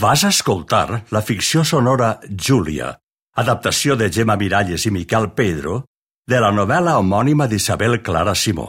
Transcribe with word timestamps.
Vas 0.00 0.22
escoltar 0.24 1.04
la 1.12 1.20
ficció 1.20 1.60
sonora 1.62 2.14
Júlia, 2.24 2.94
adaptació 3.36 3.96
de 4.00 4.06
Gemma 4.08 4.36
Miralles 4.40 4.86
i 4.88 4.92
Miquel 4.94 5.26
Pedro, 5.36 5.82
de 6.24 6.38
la 6.40 6.48
novel·la 6.56 6.94
homònima 6.96 7.44
d'Isabel 7.50 7.98
Clara 8.00 8.32
Simó. 8.34 8.68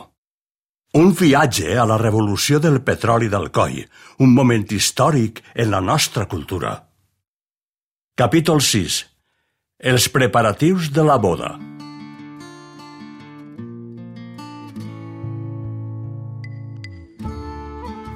Un 1.00 1.14
viatge 1.16 1.78
a 1.80 1.86
la 1.88 1.96
revolució 2.02 2.60
del 2.60 2.82
petroli 2.84 3.32
del 3.32 3.48
coll, 3.56 3.80
un 4.20 4.34
moment 4.36 4.66
històric 4.76 5.40
en 5.56 5.72
la 5.72 5.80
nostra 5.80 6.26
cultura. 6.28 6.74
Capítol 8.20 8.60
6. 8.60 9.00
Els 9.80 10.10
preparatius 10.12 10.92
de 10.92 11.08
la 11.08 11.16
boda. 11.16 11.54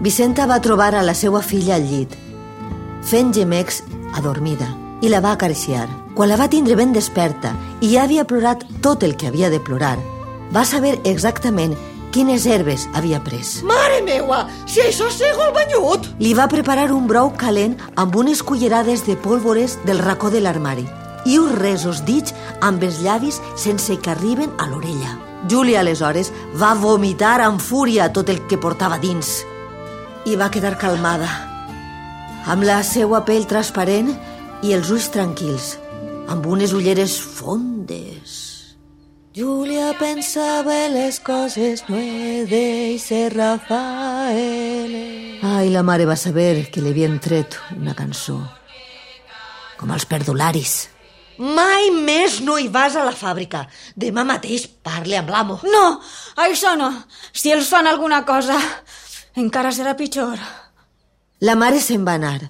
Vicenta 0.03 0.51
va 0.51 0.59
trobar 0.59 0.91
a 0.99 1.01
la 1.01 1.15
seva 1.15 1.39
filla 1.41 1.79
al 1.79 1.87
llit, 1.87 2.24
fent 3.05 3.33
gemecs 3.35 3.83
adormida, 4.17 4.67
i 5.01 5.09
la 5.09 5.21
va 5.21 5.35
acariciar. 5.35 5.87
Quan 6.15 6.31
la 6.31 6.37
va 6.39 6.49
tindre 6.49 6.77
ben 6.79 6.93
desperta 6.95 7.53
i 7.83 7.91
ja 7.93 8.05
havia 8.05 8.25
plorat 8.25 8.63
tot 8.81 9.03
el 9.03 9.15
que 9.19 9.27
havia 9.27 9.49
de 9.51 9.59
plorar, 9.59 9.97
va 10.55 10.63
saber 10.65 10.95
exactament 11.03 11.75
quines 12.15 12.45
herbes 12.47 12.87
havia 12.95 13.19
pres. 13.19 13.57
Mare 13.67 13.99
meua, 14.05 14.45
si 14.65 14.79
això 14.79 15.09
és 15.11 15.19
el 15.21 15.51
banyut! 15.55 16.07
Li 16.23 16.31
va 16.33 16.47
preparar 16.47 16.87
un 16.95 17.09
brou 17.11 17.33
calent 17.35 17.75
amb 17.99 18.15
unes 18.15 18.41
cullerades 18.43 19.03
de 19.05 19.17
pólvores 19.19 19.75
del 19.83 19.99
racó 19.99 20.31
de 20.31 20.39
l'armari 20.39 20.87
i 21.25 21.39
uns 21.41 21.57
resos 21.59 22.03
dits 22.07 22.33
amb 22.61 22.83
els 22.85 23.01
llavis 23.03 23.41
sense 23.59 23.97
que 23.99 24.13
arriben 24.13 24.53
a 24.57 24.69
l'orella. 24.69 25.17
Júlia, 25.49 25.81
aleshores, 25.81 26.31
va 26.55 26.73
vomitar 26.73 27.41
amb 27.43 27.59
fúria 27.61 28.07
tot 28.13 28.31
el 28.31 28.39
que 28.47 28.61
portava 28.61 28.97
dins 29.01 29.41
i 30.25 30.39
va 30.39 30.49
quedar 30.49 30.77
calmada, 30.81 31.27
amb 32.45 32.65
la 32.65 32.81
seva 32.85 33.23
pell 33.25 33.47
transparent 33.49 34.11
i 34.65 34.73
els 34.75 34.91
ulls 34.93 35.09
tranquils, 35.13 35.75
amb 36.29 36.45
unes 36.45 36.73
ulleres 36.77 37.17
fondes. 37.19 38.41
Júlia 39.35 39.91
pensava 39.99 40.75
en 40.85 40.93
les 40.95 41.19
coses, 41.19 41.83
no 41.89 41.97
he 41.99 42.45
de 42.47 42.95
ser 43.01 43.33
Rafael. 43.33 44.93
Ai, 45.43 45.67
la 45.73 45.83
mare 45.83 46.05
va 46.07 46.15
saber 46.15 46.69
que 46.71 46.79
li 46.79 46.93
havien 46.93 47.19
tret 47.19 47.57
una 47.75 47.97
cançó. 47.97 48.37
Com 49.75 49.91
els 49.91 50.07
perdularis. 50.07 50.85
Mai 51.35 51.89
més 51.91 52.39
no 52.47 52.55
hi 52.55 52.69
vas 52.71 52.95
a 52.95 53.03
la 53.03 53.11
fàbrica. 53.11 53.65
Demà 53.99 54.23
mateix 54.23 54.69
parle 54.87 55.19
amb 55.19 55.33
l'amo. 55.33 55.59
No, 55.67 55.99
això 56.39 56.77
no. 56.79 56.93
Si 57.35 57.51
els 57.51 57.67
fan 57.67 57.91
alguna 57.91 58.21
cosa, 58.23 58.55
encara 59.35 59.75
serà 59.75 59.97
pitjor. 59.99 60.39
La 61.43 61.55
mare 61.59 61.81
se'n 61.83 62.05
va 62.07 62.13
anar 62.15 62.47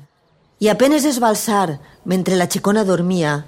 i 0.62 0.70
apenes 0.70 1.06
es 1.10 1.18
va 1.22 1.32
alçar 1.34 1.80
mentre 2.06 2.38
la 2.38 2.46
xicona 2.46 2.84
dormia. 2.86 3.40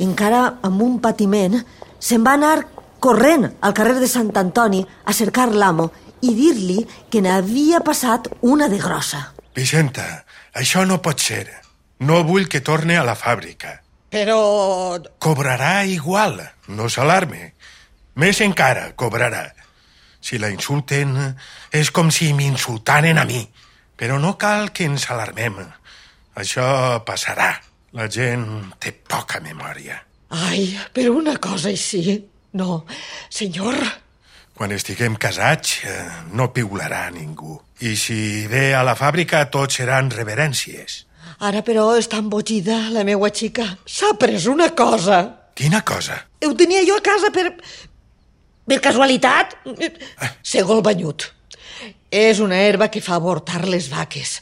Encara 0.00 0.56
amb 0.64 0.80
un 0.82 0.96
patiment, 1.00 1.58
se'n 2.00 2.24
va 2.24 2.32
anar 2.38 2.64
corrent 3.00 3.50
al 3.60 3.74
carrer 3.76 3.98
de 4.00 4.08
Sant 4.08 4.32
Antoni 4.40 4.80
a 5.04 5.12
cercar 5.12 5.50
l'amo 5.52 5.90
i 6.24 6.32
dir-li 6.34 6.78
que 7.12 7.20
n'havia 7.20 7.82
passat 7.84 8.30
una 8.40 8.68
de 8.72 8.80
grossa. 8.80 9.20
Vicenta, 9.54 10.24
això 10.56 10.86
no 10.88 11.02
pot 11.04 11.20
ser. 11.20 11.44
No 12.00 12.22
vull 12.24 12.48
que 12.48 12.60
torne 12.60 12.96
a 12.96 13.04
la 13.04 13.16
fàbrica. 13.16 13.82
Però... 14.12 14.98
Cobrarà 15.20 15.84
igual, 15.84 16.40
no 16.68 16.88
s'alarme. 16.88 17.52
Més 18.16 18.40
encara, 18.40 18.90
cobrarà. 18.96 19.46
Si 20.20 20.40
la 20.40 20.48
insulten, 20.50 21.14
és 21.72 21.92
com 21.92 22.10
si 22.10 22.32
m'insultaren 22.32 23.20
a 23.20 23.24
mi. 23.28 23.44
Però 23.96 24.18
no 24.20 24.36
cal 24.36 24.70
que 24.76 24.84
ens 24.88 25.08
alarmem. 25.10 25.60
Això 26.36 26.66
passarà. 27.06 27.54
La 27.96 28.10
gent 28.12 28.74
té 28.82 28.92
poca 28.92 29.40
memòria. 29.40 29.96
Ai, 30.36 30.68
però 30.92 31.14
una 31.16 31.38
cosa 31.40 31.70
així... 31.72 32.18
No, 32.56 32.84
senyor... 33.28 33.76
Quan 34.56 34.72
estiguem 34.72 35.18
casats, 35.20 35.82
eh, 35.84 35.96
no 36.32 36.48
piularà 36.48 37.10
ningú. 37.12 37.58
I 37.84 37.92
si 38.00 38.46
ve 38.48 38.70
a 38.72 38.80
la 38.86 38.94
fàbrica, 38.96 39.42
tots 39.52 39.76
seran 39.76 40.08
reverències. 40.08 41.02
Ara, 41.44 41.60
però, 41.60 41.90
està 42.00 42.22
embogida, 42.22 42.78
la 42.94 43.04
meua 43.04 43.28
xica. 43.28 43.66
S'ha 43.84 44.14
pres 44.16 44.46
una 44.48 44.70
cosa. 44.72 45.18
Quina 45.56 45.82
cosa? 45.84 46.16
Ho 46.44 46.54
tenia 46.56 46.84
jo 46.88 46.96
a 46.96 47.04
casa 47.04 47.32
per... 47.32 47.50
Per 48.66 48.80
casualitat. 48.82 49.52
Segol 50.42 50.80
banyut. 50.82 51.28
És 52.10 52.40
una 52.40 52.58
herba 52.62 52.88
que 52.90 53.02
fa 53.02 53.16
avortar 53.16 53.66
les 53.66 53.88
vaques. 53.90 54.40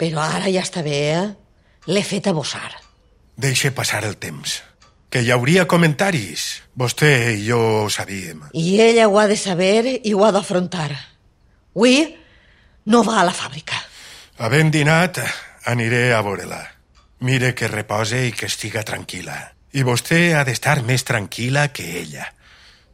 Però 0.00 0.22
ara 0.22 0.50
ja 0.50 0.64
està 0.64 0.82
bé, 0.82 0.98
eh? 1.12 1.26
L'he 1.86 2.02
fet 2.06 2.28
a 2.28 2.32
bossar. 2.32 2.70
Deixe 3.36 3.72
passar 3.74 4.04
el 4.06 4.16
temps. 4.16 4.60
Que 5.12 5.20
hi 5.22 5.30
hauria 5.30 5.66
comentaris. 5.68 6.62
Vostè 6.78 7.12
i 7.36 7.46
jo 7.46 7.60
ho 7.84 7.90
sabíem. 7.90 8.46
I 8.56 8.80
ella 8.80 9.08
ho 9.08 9.18
ha 9.20 9.26
de 9.28 9.36
saber 9.36 10.00
i 10.02 10.14
ho 10.14 10.24
ha 10.24 10.32
d'afrontar. 10.32 10.90
Avui 11.72 11.98
no 12.86 13.02
va 13.04 13.20
a 13.20 13.26
la 13.28 13.34
fàbrica. 13.36 13.76
Havent 14.42 14.72
dinat, 14.72 15.20
aniré 15.68 16.12
a 16.12 16.22
veure-la. 16.24 16.62
Mire 17.22 17.52
que 17.54 17.68
repose 17.68 18.24
i 18.26 18.32
que 18.32 18.48
estiga 18.48 18.82
tranquil·la. 18.82 19.36
I 19.72 19.84
vostè 19.86 20.32
ha 20.36 20.42
d'estar 20.44 20.80
més 20.82 21.04
tranquil·la 21.06 21.68
que 21.72 21.86
ella. 22.00 22.26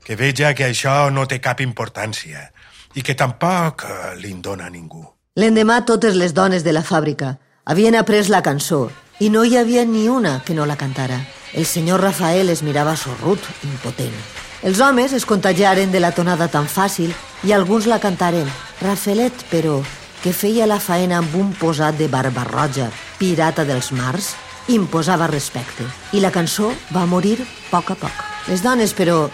Que 0.05 0.17
veja 0.17 0.53
que 0.55 0.67
això 0.69 1.09
no 1.11 1.27
té 1.29 1.41
cap 1.41 1.61
importància 1.61 2.51
i 2.95 3.03
que 3.03 3.15
tampoc 3.15 3.85
eh, 3.85 4.15
li 4.21 4.33
dona 4.43 4.67
a 4.67 4.71
ningú. 4.71 5.05
L'endemà 5.39 5.85
totes 5.87 6.17
les 6.17 6.35
dones 6.35 6.65
de 6.65 6.73
la 6.73 6.83
fàbrica 6.83 7.37
havien 7.65 7.95
après 7.95 8.29
la 8.29 8.43
cançó 8.43 8.89
i 9.21 9.29
no 9.31 9.45
hi 9.45 9.57
havia 9.57 9.85
ni 9.85 10.09
una 10.09 10.41
que 10.45 10.55
no 10.55 10.67
la 10.67 10.77
cantara. 10.77 11.21
El 11.53 11.67
senyor 11.67 12.01
Rafael 12.01 12.51
es 12.51 12.63
mirava 12.63 12.97
sorrut, 12.97 13.41
impotent. 13.65 14.15
Els 14.63 14.81
homes 14.81 15.13
es 15.13 15.25
contagiaren 15.27 15.93
de 15.93 16.01
la 16.01 16.11
tonada 16.13 16.49
tan 16.49 16.67
fàcil 16.67 17.15
i 17.47 17.53
alguns 17.53 17.87
la 17.87 18.01
cantaren. 18.03 18.49
Rafelet, 18.83 19.47
però, 19.51 19.79
que 20.23 20.35
feia 20.35 20.67
la 20.67 20.81
faena 20.83 21.21
amb 21.23 21.35
un 21.39 21.53
posat 21.55 21.99
de 21.99 22.09
barba 22.11 22.45
roja, 22.45 22.91
pirata 23.19 23.65
dels 23.65 23.93
mars, 23.93 24.35
imposava 24.69 25.31
respecte. 25.31 25.87
I 26.13 26.21
la 26.21 26.35
cançó 26.35 26.73
va 26.95 27.07
morir 27.07 27.39
a 27.41 27.49
poc 27.71 27.95
a 27.95 27.99
poc. 28.03 28.25
Les 28.49 28.63
dones, 28.63 28.95
però, 28.95 29.29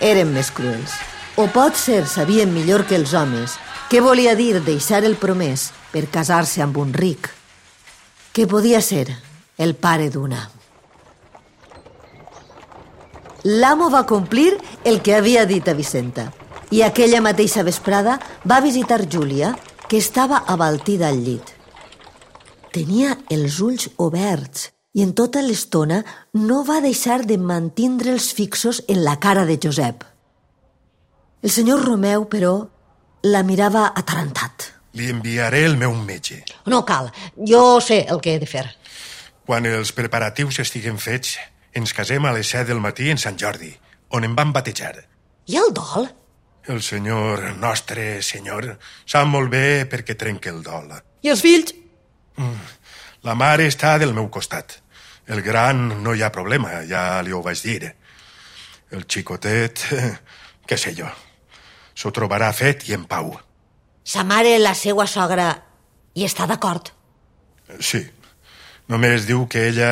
eren 0.00 0.30
més 0.32 0.50
cruels. 0.54 0.94
O 1.38 1.46
pot 1.54 1.76
ser 1.78 2.00
sabien 2.10 2.50
millor 2.50 2.82
que 2.90 2.96
els 2.98 3.12
homes 3.14 3.52
què 3.86 4.00
volia 4.02 4.32
dir 4.34 4.58
deixar 4.66 5.04
el 5.06 5.14
promès 5.14 5.68
per 5.92 6.08
casar-se 6.10 6.64
amb 6.64 6.80
un 6.82 6.90
ric, 6.90 7.28
que 8.34 8.48
podia 8.50 8.80
ser 8.82 9.06
el 9.56 9.76
pare 9.78 10.08
d'una. 10.10 10.40
L'amo 13.46 13.86
va 13.94 14.02
complir 14.02 14.50
el 14.82 14.98
que 14.98 15.14
havia 15.14 15.46
dit 15.46 15.70
a 15.70 15.76
Vicenta 15.78 16.26
i 16.74 16.82
aquella 16.82 17.22
mateixa 17.22 17.62
vesprada 17.62 18.18
va 18.42 18.58
visitar 18.60 19.04
Júlia, 19.06 19.54
que 19.88 20.02
estava 20.02 20.42
abaltida 20.42 21.06
al 21.06 21.22
llit. 21.22 21.54
Tenia 22.74 23.14
els 23.30 23.62
ulls 23.62 23.88
oberts 23.96 24.72
i 24.92 25.06
en 25.06 25.14
tota 25.14 25.40
l'estona 25.46 26.02
no 26.34 26.64
va 26.66 26.82
deixar 26.82 27.22
de 27.30 27.38
mantindre'ls 27.38 28.32
fixos 28.34 28.82
en 28.88 29.04
la 29.06 29.20
cara 29.22 29.46
de 29.46 29.56
Josep. 29.62 30.02
El 31.40 31.50
senyor 31.54 31.84
Romeu, 31.84 32.24
però, 32.26 32.52
la 33.22 33.44
mirava 33.46 33.92
atarantat. 33.94 34.72
Li 34.98 35.06
enviaré 35.12 35.64
el 35.68 35.76
meu 35.78 35.92
metge. 35.94 36.40
No 36.66 36.80
cal, 36.86 37.12
jo 37.38 37.78
sé 37.84 38.00
el 38.10 38.18
que 38.24 38.34
he 38.34 38.40
de 38.42 38.48
fer. 38.50 38.64
Quan 39.46 39.66
els 39.70 39.92
preparatius 39.94 40.58
estiguen 40.64 40.98
fets, 40.98 41.36
ens 41.78 41.94
casem 41.94 42.26
a 42.26 42.32
les 42.34 42.50
7 42.50 42.66
del 42.72 42.82
matí 42.82 43.12
en 43.12 43.22
Sant 43.22 43.38
Jordi, 43.38 43.70
on 44.10 44.26
em 44.26 44.34
van 44.34 44.50
batejar. 44.52 44.96
I 45.46 45.60
el 45.60 45.70
dol? 45.76 46.08
El 46.68 46.82
senyor, 46.82 47.44
nostre 47.56 48.20
senyor, 48.20 48.72
sap 49.06 49.30
molt 49.30 49.52
bé 49.54 49.86
per 49.88 50.02
què 50.02 50.18
trenca 50.18 50.50
el 50.50 50.58
dol. 50.66 50.90
I 51.22 51.30
els 51.30 51.44
fills? 51.44 51.72
La 53.22 53.38
mare 53.38 53.70
està 53.70 53.94
del 54.02 54.12
meu 54.14 54.26
costat. 54.28 54.80
El 55.28 55.40
gran 55.46 56.02
no 56.02 56.16
hi 56.16 56.26
ha 56.26 56.34
problema, 56.34 56.82
ja 56.88 57.22
li 57.22 57.32
ho 57.32 57.40
vaig 57.46 57.62
dir. 57.62 57.94
El 58.90 59.06
xicotet, 59.06 59.86
què 60.68 60.76
sé 60.76 60.96
jo, 60.98 61.08
s'ho 61.98 62.12
trobarà 62.14 62.52
fet 62.54 62.84
i 62.88 62.94
en 62.94 63.04
pau. 63.10 63.32
Sa 64.06 64.22
mare, 64.24 64.54
la 64.62 64.74
seua 64.78 65.06
sogra, 65.10 65.48
hi 66.14 66.24
està 66.24 66.46
d'acord? 66.48 66.92
Sí, 67.82 68.00
només 68.88 69.26
diu 69.28 69.44
que 69.50 69.66
ella, 69.68 69.90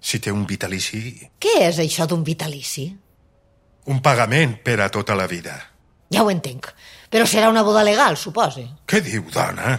si 0.00 0.18
té 0.20 0.32
un 0.34 0.44
vitalici, 0.46 1.30
Què 1.40 1.54
és 1.70 1.78
això 1.82 2.06
d'un 2.10 2.24
vitalici? 2.26 2.90
un 3.86 4.00
pagament 4.02 4.56
per 4.66 4.80
a 4.82 4.88
tota 4.90 5.14
la 5.14 5.28
vida. 5.30 5.54
Ja 6.10 6.24
ho 6.24 6.30
entenc. 6.30 6.66
Però 7.10 7.22
serà 7.26 7.46
una 7.48 7.62
boda 7.62 7.84
legal, 7.86 8.16
supose. 8.18 8.64
Què 8.86 8.98
diu, 9.00 9.22
dona? 9.30 9.76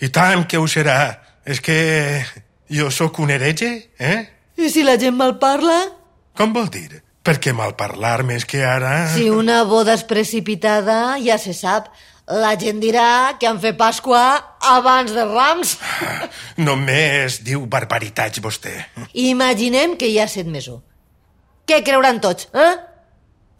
I 0.00 0.08
tant 0.08 0.46
que 0.48 0.56
ho 0.56 0.64
serà. 0.66 1.20
És 1.44 1.60
que 1.60 2.24
jo 2.72 2.88
sóc 2.90 3.18
un 3.20 3.28
heretge, 3.30 3.68
eh? 4.00 4.20
I 4.56 4.70
si 4.72 4.82
la 4.82 4.96
gent 4.96 5.12
mal 5.18 5.36
parla? 5.38 5.76
Com 6.32 6.54
vol 6.56 6.70
dir? 6.72 7.02
Perquè 7.24 7.54
malparlar 7.56 8.18
més 8.28 8.44
que 8.44 8.60
ara... 8.68 9.06
Si 9.14 9.30
una 9.32 9.62
boda 9.64 9.94
és 9.96 10.02
precipitada, 10.04 11.16
ja 11.24 11.38
se 11.40 11.54
sap. 11.56 11.88
La 12.28 12.54
gent 12.60 12.80
dirà 12.80 13.36
que 13.40 13.48
han 13.48 13.60
fet 13.60 13.76
Pasqua 13.80 14.20
abans 14.68 15.12
de 15.12 15.24
Rams. 15.28 15.76
Només 16.68 17.38
diu 17.44 17.64
barbaritats, 17.68 18.40
vostè. 18.44 18.74
Imaginem 19.24 19.96
que 20.00 20.08
hi 20.08 20.18
ha 20.20 20.28
set 20.28 20.48
mesos. 20.48 20.82
Què 21.64 21.80
creuran 21.84 22.20
tots, 22.20 22.48
eh? 22.52 22.74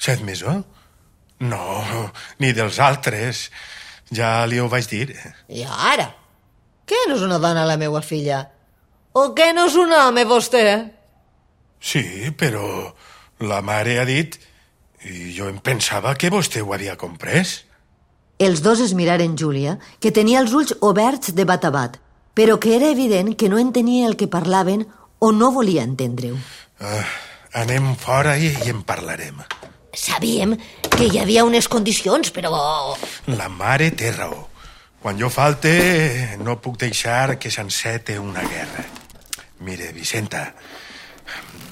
Set 0.00 0.20
mesos? 0.25 0.60
No, 1.44 1.64
ni 2.40 2.52
dels 2.56 2.81
altres. 2.84 3.49
Ja 4.12 4.44
li 4.49 4.60
ho 4.60 4.69
vaig 4.69 4.88
dir. 4.93 5.08
I 5.49 5.64
ara? 5.64 6.10
Què 6.84 7.06
no 7.08 7.17
és 7.17 7.25
una 7.25 7.40
dona 7.40 7.64
la 7.64 7.78
meua 7.81 8.05
filla? 8.05 8.43
O 9.17 9.31
què 9.37 9.52
no 9.56 9.64
és 9.70 9.76
un 9.81 9.93
home, 9.96 10.25
vostè? 10.28 10.64
Sí, 11.81 12.05
però 12.37 12.93
la 13.40 13.62
mare 13.62 13.98
ha 14.00 14.08
dit... 14.08 14.40
I 15.04 15.34
jo 15.36 15.50
em 15.52 15.58
pensava 15.60 16.14
que 16.16 16.31
vostè 16.32 16.62
ho 16.64 16.70
havia 16.72 16.94
comprès. 16.96 17.58
Els 18.40 18.62
dos 18.64 18.81
es 18.81 18.94
miraren 18.96 19.34
Júlia, 19.36 19.75
que 20.00 20.14
tenia 20.16 20.40
els 20.40 20.54
ulls 20.56 20.72
oberts 20.81 21.34
de 21.36 21.44
bat 21.44 21.66
a 21.69 21.70
bat, 21.75 21.98
però 22.32 22.56
que 22.56 22.72
era 22.78 22.88
evident 22.88 23.34
que 23.36 23.50
no 23.52 23.60
entenia 23.60 24.08
el 24.08 24.16
que 24.16 24.31
parlaven 24.32 24.86
o 25.20 25.28
no 25.32 25.50
volia 25.52 25.84
entendre-ho. 25.84 26.38
Uh, 26.81 27.04
anem 27.60 27.92
fora 28.00 28.38
i, 28.40 28.48
i 28.64 28.72
en 28.72 28.81
parlarem. 28.88 29.44
Sabíem 29.94 30.56
que 30.88 31.06
hi 31.06 31.20
havia 31.20 31.44
unes 31.44 31.69
condicions, 31.69 32.32
però... 32.34 32.56
La 33.28 33.50
mare 33.52 33.92
té 33.92 34.10
raó. 34.16 34.48
Quan 35.04 35.20
jo 35.20 35.28
falte, 35.28 35.70
no 36.40 36.56
puc 36.64 36.81
deixar 36.81 37.36
que 37.38 37.52
s'encete 37.52 38.16
una 38.19 38.40
guerra. 38.40 38.86
Mire, 39.60 39.92
Vicenta, 39.92 40.48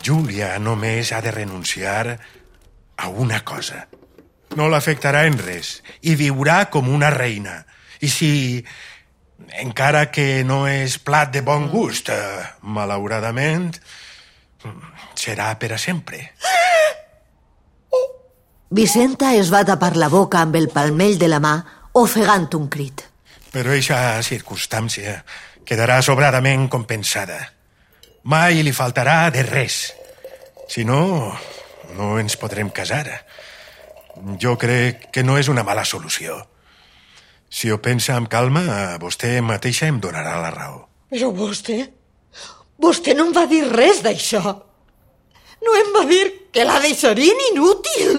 Júlia 0.02 0.58
només 0.58 1.12
ha 1.12 1.20
de 1.22 1.30
renunciar 1.30 2.18
a 2.96 3.08
una 3.08 3.42
cosa. 3.44 3.86
No 4.56 4.68
l'afectarà 4.68 5.24
en 5.28 5.38
res 5.40 5.80
i 6.02 6.16
viurà 6.18 6.66
com 6.70 6.90
una 6.92 7.10
reina. 7.14 7.62
I 8.02 8.08
si, 8.10 8.32
encara 9.62 10.08
que 10.10 10.42
no 10.44 10.66
és 10.68 10.98
plat 10.98 11.32
de 11.32 11.42
bon 11.46 11.68
gust, 11.72 12.10
eh, 12.10 12.42
malauradament, 12.62 13.70
serà 15.14 15.54
per 15.58 15.72
a 15.72 15.78
sempre. 15.78 16.26
Vicenta 18.72 19.34
es 19.36 19.50
va 19.52 19.64
tapar 19.68 19.94
la 20.00 20.08
boca 20.08 20.40
amb 20.40 20.56
el 20.56 20.70
palmell 20.72 21.18
de 21.20 21.28
la 21.28 21.40
mà, 21.44 21.56
ofegant 22.00 22.48
un 22.56 22.68
crit. 22.72 23.04
Però 23.52 23.74
eixa 23.74 24.22
circumstància 24.24 25.18
quedarà 25.68 26.00
sobradament 26.02 26.70
compensada. 26.72 27.36
Mai 28.24 28.62
li 28.62 28.70
faltarà 28.70 29.30
de 29.34 29.42
res. 29.42 29.92
Si 30.70 30.84
no, 30.86 31.34
no 31.96 32.18
ens 32.20 32.36
podrem 32.38 32.70
casar. 32.70 33.08
Jo 34.38 34.54
crec 34.60 35.08
que 35.10 35.24
no 35.26 35.38
és 35.40 35.48
una 35.50 35.64
mala 35.66 35.84
solució. 35.84 36.36
Si 37.52 37.70
ho 37.70 37.80
pensa 37.82 38.14
amb 38.16 38.30
calma, 38.32 38.96
vostè 39.02 39.40
mateixa 39.44 39.88
em 39.90 39.98
donarà 40.00 40.38
la 40.40 40.52
raó. 40.54 40.86
Però 41.10 41.32
vostè... 41.34 41.82
Vostè 42.82 43.12
no 43.14 43.28
em 43.28 43.34
va 43.34 43.44
dir 43.46 43.66
res 43.68 44.00
d'això. 44.02 44.40
No 45.62 45.74
em 45.78 45.90
va 45.94 46.06
dir 46.08 46.24
que 46.54 46.64
la 46.66 46.80
deixarien 46.82 47.42
inútil. 47.52 48.16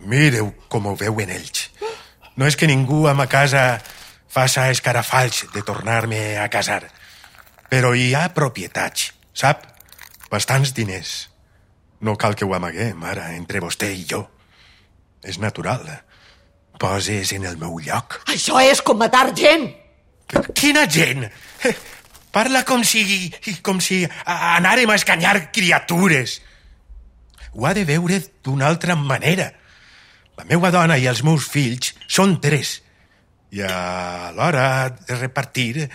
Mireu 0.00 0.50
com 0.68 0.88
ho 0.90 0.96
veuen 0.96 1.30
ells. 1.32 1.68
No 2.36 2.48
és 2.48 2.56
que 2.56 2.68
ningú 2.68 3.06
a 3.08 3.14
ma 3.16 3.28
casa 3.28 3.80
faça 4.28 4.68
escarafalls 4.72 5.46
de 5.54 5.62
tornar-me 5.66 6.38
a 6.40 6.48
casar. 6.52 6.82
Però 7.70 7.92
hi 7.94 8.10
ha 8.18 8.28
propietats, 8.34 9.12
sap? 9.32 9.62
Bastants 10.30 10.72
diners. 10.74 11.28
No 12.00 12.16
cal 12.18 12.34
que 12.34 12.46
ho 12.46 12.54
amaguem, 12.56 13.02
ara, 13.06 13.30
entre 13.36 13.60
vostè 13.62 13.92
i 13.94 14.02
jo. 14.08 14.24
És 15.22 15.38
natural. 15.38 15.84
Poses 16.80 17.30
en 17.36 17.46
el 17.46 17.58
meu 17.60 17.78
lloc. 17.84 18.20
Això 18.32 18.58
és 18.64 18.82
com 18.82 18.98
matar 18.98 19.28
gent. 19.36 19.68
Quina 20.56 20.86
gent? 20.90 21.26
Parla 22.34 22.64
com 22.66 22.82
si... 22.86 23.30
com 23.62 23.80
si 23.82 24.02
anàrem 24.24 24.90
a 24.90 24.98
escanyar 24.98 25.36
criatures. 25.54 26.40
Ho 27.54 27.66
ha 27.66 27.74
de 27.74 27.84
veure 27.84 28.20
d'una 28.42 28.70
altra 28.70 28.96
manera. 28.96 29.50
La 30.38 30.46
meva 30.48 30.70
dona 30.74 30.96
i 30.98 31.06
els 31.10 31.22
meus 31.26 31.46
fills 31.50 31.92
són 32.08 32.38
tres. 32.40 32.78
I 33.50 33.64
a 33.66 34.30
l'hora 34.36 34.90
de 34.94 35.16
repartir, 35.16 35.88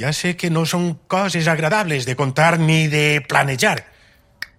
ja 0.00 0.12
sé 0.16 0.32
que 0.36 0.48
no 0.48 0.64
són 0.64 0.94
coses 1.06 1.48
agradables 1.48 2.06
de 2.08 2.16
contar 2.16 2.56
ni 2.58 2.86
de 2.88 3.20
planejar. 3.28 3.84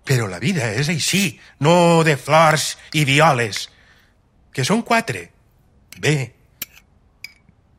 Però 0.08 0.28
la 0.30 0.40
vida 0.40 0.70
és 0.78 0.88
així, 0.94 1.40
no 1.60 2.04
de 2.06 2.16
flors 2.16 2.76
i 2.94 3.04
violes. 3.10 3.68
Que 4.54 4.64
són 4.64 4.86
quatre. 4.86 5.26
Bé. 5.98 6.34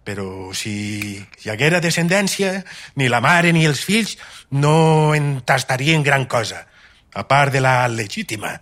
Però 0.04 0.50
si 0.56 0.74
hi 1.16 1.52
haguera 1.52 1.80
descendència, 1.84 2.64
ni 2.96 3.08
la 3.08 3.22
mare 3.24 3.52
ni 3.54 3.64
els 3.68 3.84
fills 3.84 4.16
no 4.50 5.14
en 5.14 5.38
tastarien 5.46 6.02
gran 6.02 6.26
cosa, 6.26 6.64
a 7.14 7.24
part 7.28 7.54
de 7.54 7.62
la 7.62 7.86
legítima. 7.88 8.56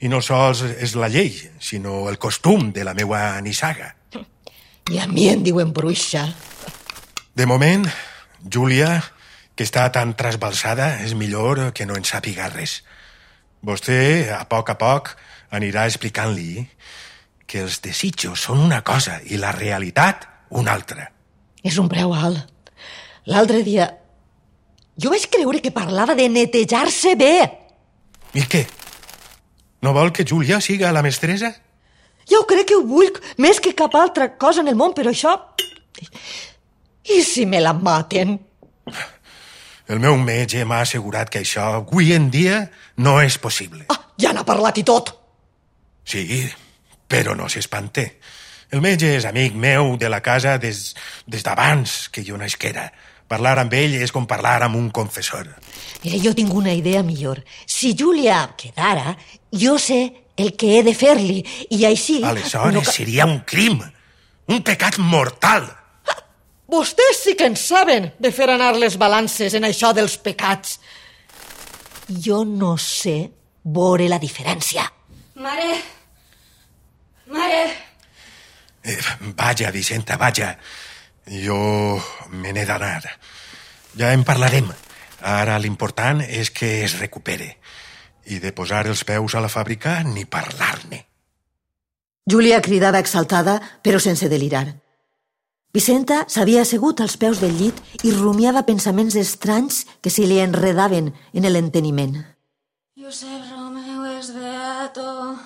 I 0.00 0.08
no 0.08 0.22
sols 0.22 0.64
és 0.78 0.94
la 0.96 1.10
llei, 1.12 1.36
sinó 1.60 2.08
el 2.08 2.18
costum 2.18 2.72
de 2.72 2.86
la 2.86 2.94
meua 2.94 3.40
nissaga. 3.42 3.97
I 4.88 4.98
a 5.02 5.06
mi 5.06 5.28
em 5.28 5.42
diuen 5.44 5.72
bruixa. 5.76 6.24
De 7.36 7.44
moment, 7.46 7.84
Júlia, 8.40 9.02
que 9.54 9.66
està 9.66 9.84
tan 9.92 10.14
trasbalsada, 10.16 10.94
és 11.04 11.12
millor 11.18 11.72
que 11.76 11.84
no 11.84 11.98
en 11.98 12.06
sàpiga 12.08 12.48
res. 12.54 12.80
Vostè, 13.60 14.30
a 14.32 14.44
poc 14.48 14.72
a 14.72 14.78
poc, 14.80 15.12
anirà 15.52 15.84
explicant-li 15.90 16.64
que 17.48 17.62
els 17.64 17.80
desitjos 17.84 18.48
són 18.48 18.64
una 18.64 18.80
cosa 18.86 19.18
i 19.28 19.40
la 19.40 19.52
realitat 19.56 20.24
una 20.56 20.72
altra. 20.72 21.08
És 21.64 21.76
un 21.80 21.88
preu 21.90 22.14
alt. 22.14 22.72
L'altre 23.28 23.62
dia... 23.66 23.90
Jo 24.98 25.12
vaig 25.12 25.28
creure 25.30 25.60
que 25.62 25.70
parlava 25.70 26.16
de 26.18 26.24
netejar-se 26.32 27.12
bé. 27.14 27.34
I 28.34 28.42
què? 28.50 28.64
No 29.86 29.92
vol 29.94 30.10
que 30.10 30.24
Júlia 30.26 30.58
siga 30.64 30.90
la 30.90 31.04
mestressa? 31.06 31.52
Jo 32.28 32.44
crec 32.48 32.68
que 32.70 32.76
ho 32.76 32.84
vull 32.84 33.10
més 33.40 33.60
que 33.60 33.74
cap 33.76 33.94
altra 33.96 34.34
cosa 34.36 34.64
en 34.64 34.68
el 34.68 34.76
món, 34.76 34.94
però 34.96 35.12
això... 35.14 35.34
I 37.08 37.22
si 37.24 37.46
me 37.48 37.60
la 37.64 37.72
maten? 37.72 38.36
El 39.88 40.02
meu 40.02 40.18
metge 40.20 40.66
m'ha 40.68 40.82
assegurat 40.84 41.30
que 41.32 41.40
això 41.40 41.64
avui 41.78 42.12
en 42.12 42.28
dia 42.30 42.66
no 43.00 43.16
és 43.24 43.38
possible. 43.40 43.86
Ah, 43.88 44.12
ja 44.20 44.34
n'ha 44.36 44.44
parlat 44.44 44.76
i 44.76 44.84
tot. 44.84 45.14
Sí, 46.04 46.42
però 47.08 47.32
no 47.36 47.48
s'espante. 47.48 48.04
El 48.68 48.84
metge 48.84 49.14
és 49.16 49.24
amic 49.24 49.56
meu 49.56 49.94
de 49.96 50.10
la 50.12 50.20
casa 50.20 50.58
des, 50.60 50.92
des 51.24 51.44
d'abans 51.44 51.96
que 52.12 52.24
jo 52.24 52.36
nasquera. 52.36 52.90
Parlar 53.28 53.58
amb 53.62 53.72
ell 53.76 53.96
és 53.96 54.12
com 54.12 54.28
parlar 54.28 54.60
amb 54.64 54.76
un 54.76 54.90
confessor. 54.92 55.48
Mira, 56.04 56.20
jo 56.20 56.34
tinc 56.36 56.52
una 56.52 56.72
idea 56.76 57.02
millor. 57.04 57.40
Si 57.64 57.94
Júlia 57.96 58.42
quedara, 58.60 59.16
jo 59.52 59.78
sé 59.80 60.27
el 60.38 60.54
que 60.56 60.78
he 60.78 60.82
de 60.86 60.94
fer-li, 60.94 61.42
i 61.74 61.84
així... 61.88 62.20
Aleshores 62.24 62.86
no... 62.86 62.92
seria 62.94 63.26
un 63.26 63.40
crim, 63.42 63.80
un 64.48 64.62
pecat 64.62 65.00
mortal. 65.02 65.66
Vostès 66.68 67.22
sí 67.24 67.34
que 67.34 67.48
en 67.48 67.56
saben 67.56 68.10
de 68.20 68.30
fer 68.32 68.50
anar 68.52 68.74
les 68.76 68.98
balances 69.00 69.54
en 69.56 69.64
això 69.64 69.94
dels 69.96 70.18
pecats. 70.20 70.76
Jo 72.08 72.42
no 72.44 72.76
sé 72.80 73.16
veure 73.64 74.08
la 74.08 74.20
diferència. 74.20 74.84
Mare! 75.40 75.70
Mare! 77.32 77.62
Eh, 78.84 78.98
vaja, 79.36 79.72
Vicenta, 79.72 80.16
vaja. 80.20 80.54
Jo 81.28 81.98
me 82.30 82.52
n'he 82.52 82.64
d'anar. 82.68 83.02
Ja 83.96 84.12
en 84.12 84.24
parlarem. 84.28 84.68
Ara 85.20 85.58
l'important 85.58 86.22
és 86.22 86.52
que 86.54 86.84
es 86.84 86.98
recupere. 87.00 87.56
I 88.28 88.38
de 88.42 88.52
posar 88.52 88.86
els 88.86 89.04
peus 89.08 89.34
a 89.34 89.40
la 89.40 89.48
fàbrica 89.52 90.02
ni 90.04 90.24
parlar-ne. 90.28 91.04
Júlia 92.28 92.60
cridava 92.60 93.00
exaltada, 93.00 93.56
però 93.82 93.98
sense 94.04 94.28
delirar. 94.28 94.66
Vicenta 95.72 96.24
s'havia 96.32 96.62
assegut 96.64 97.00
als 97.00 97.16
peus 97.20 97.40
del 97.40 97.54
llit 97.56 97.76
i 98.04 98.12
rumiava 98.12 98.64
pensaments 98.68 99.16
estranys 99.20 99.84
que 100.04 100.10
se 100.12 100.24
li 100.28 100.38
enredaven 100.40 101.12
en 101.32 101.48
l'enteniment. 101.52 102.16
Josep 102.98 103.42
Romeu 103.52 104.04
és 104.18 104.28
beato 104.36 105.36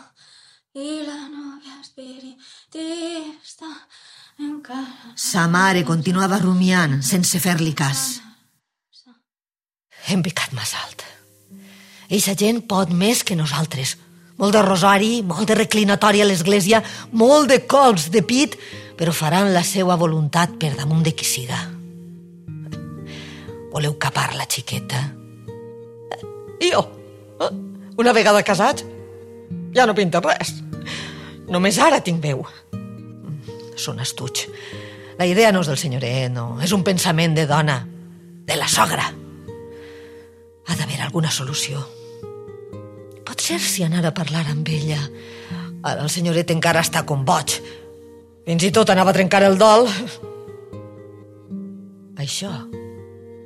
i 0.75 1.03
la 1.07 1.29
novia 1.29 1.75
espiritista 1.83 3.69
encara... 4.39 5.15
Sa 5.15 5.47
mare 5.51 5.83
continuava 5.85 6.39
rumiant 6.43 7.03
sense 7.07 7.39
fer-li 7.43 7.75
cas. 7.77 8.23
Hem 10.09 10.23
picat 10.23 10.51
massa 10.57 10.79
alt. 10.83 10.92
Eixa 12.13 12.35
gent 12.37 12.61
pot 12.69 12.91
més 12.93 13.23
que 13.25 13.37
nosaltres. 13.39 13.95
Molt 14.37 14.53
de 14.53 14.61
rosari, 14.65 15.23
molt 15.25 15.49
de 15.49 15.57
reclinatori 15.57 16.21
a 16.21 16.27
l'església, 16.29 16.83
molt 17.17 17.49
de 17.49 17.63
cols 17.65 18.11
de 18.13 18.21
pit, 18.21 18.59
però 18.99 19.15
faran 19.17 19.53
la 19.55 19.63
seva 19.65 19.97
voluntat 19.97 20.59
per 20.61 20.75
damunt 20.77 21.01
de 21.07 21.15
qui 21.17 21.25
siga. 21.25 21.57
Voleu 23.73 23.97
capar 23.97 24.35
la 24.37 24.45
xiqueta? 24.45 25.01
I 26.61 26.75
jo, 26.75 26.83
eh? 27.41 27.49
una 27.97 28.13
vegada 28.13 28.45
casats, 28.45 28.85
ja 29.73 29.89
no 29.89 29.97
pinta 29.97 30.21
res. 30.21 30.59
Només 31.49 31.81
ara 31.81 32.03
tinc 32.05 32.21
veu. 32.21 32.45
són 33.77 33.99
astuts. 33.99 34.47
La 35.19 35.27
idea 35.27 35.51
no 35.51 35.65
és 35.65 35.67
del 35.67 35.81
senyoret, 35.81 36.29
no. 36.31 36.61
És 36.63 36.71
un 36.77 36.85
pensament 36.85 37.35
de 37.35 37.49
dona, 37.49 37.81
de 38.47 38.57
la 38.57 38.69
sogra. 38.69 39.09
Ha 40.69 40.77
d'haver 40.77 41.01
alguna 41.01 41.31
solució. 41.31 41.81
Potser 43.43 43.59
si 43.59 43.83
anar 43.83 44.05
a 44.07 44.13
parlar 44.15 44.45
amb 44.53 44.69
ella. 44.71 45.01
Ara 45.83 46.05
el 46.05 46.11
senyoret 46.15 46.53
encara 46.55 46.85
està 46.87 47.01
com 47.03 47.25
boig. 47.27 47.57
Fins 48.47 48.63
i 48.63 48.71
tot 48.71 48.93
anava 48.95 49.11
a 49.11 49.17
trencar 49.17 49.41
el 49.43 49.57
dol. 49.59 49.89
Això, 52.23 52.53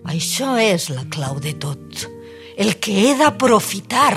això 0.05 0.51
és 0.61 0.91
la 0.93 1.07
clau 1.09 1.41
de 1.41 1.55
tot. 1.57 2.05
El 2.61 2.75
que 2.77 2.99
he 3.07 3.17
d'aprofitar. 3.17 4.13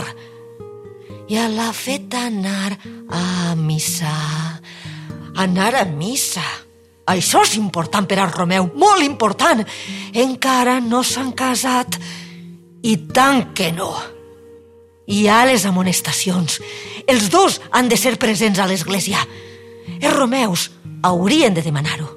Ja 1.31 1.47
l'ha 1.47 1.71
fet 1.71 2.11
anar 2.25 2.75
a 3.07 3.55
missa. 3.55 4.11
Anar 5.39 5.71
a 5.79 5.87
missa. 5.87 6.43
Això 7.07 7.47
és 7.47 7.55
important 7.55 8.03
per 8.03 8.19
al 8.19 8.35
Romeu, 8.35 8.67
molt 8.75 9.07
important. 9.07 9.63
Encara 10.11 10.81
no 10.83 11.05
s'han 11.07 11.31
casat. 11.31 12.01
I 12.83 12.99
tant 13.15 13.53
que 13.55 13.71
no. 13.71 13.93
Hi 15.09 15.25
ha 15.27 15.41
les 15.49 15.65
amonestacions. 15.65 16.59
Els 17.09 17.31
dos 17.33 17.57
han 17.73 17.89
de 17.89 17.97
ser 17.97 18.13
presents 18.21 18.59
a 18.61 18.67
l'església. 18.69 19.23
Els 19.97 20.13
romeus 20.13 20.69
haurien 21.01 21.55
de 21.55 21.63
demanar-ho. 21.65 22.11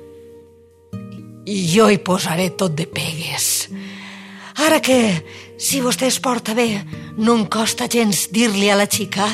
I 1.48 1.56
jo 1.72 1.88
hi 1.88 1.98
posaré 2.04 2.50
tot 2.52 2.76
de 2.76 2.84
pegues. 2.86 3.70
Ara 4.60 4.82
que, 4.84 5.00
si 5.56 5.80
vostè 5.80 6.10
es 6.12 6.20
porta 6.20 6.52
bé, 6.54 6.68
no 7.16 7.38
em 7.38 7.46
costa 7.48 7.88
gens 7.88 8.28
dir-li 8.30 8.68
a 8.68 8.76
la 8.76 8.86
xica 8.86 9.30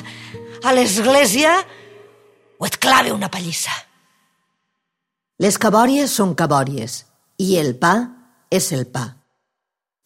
a 0.63 0.73
l'església 0.75 1.59
o 2.59 2.67
et 2.67 2.79
clave 2.79 3.13
una 3.13 3.31
pallissa. 3.31 3.75
Les 5.39 5.59
cabòries 5.59 6.15
són 6.15 6.35
cabòries 6.39 7.05
i 7.39 7.57
el 7.59 7.75
pa 7.79 7.95
és 8.51 8.73
el 8.75 8.87
pa. 8.91 9.18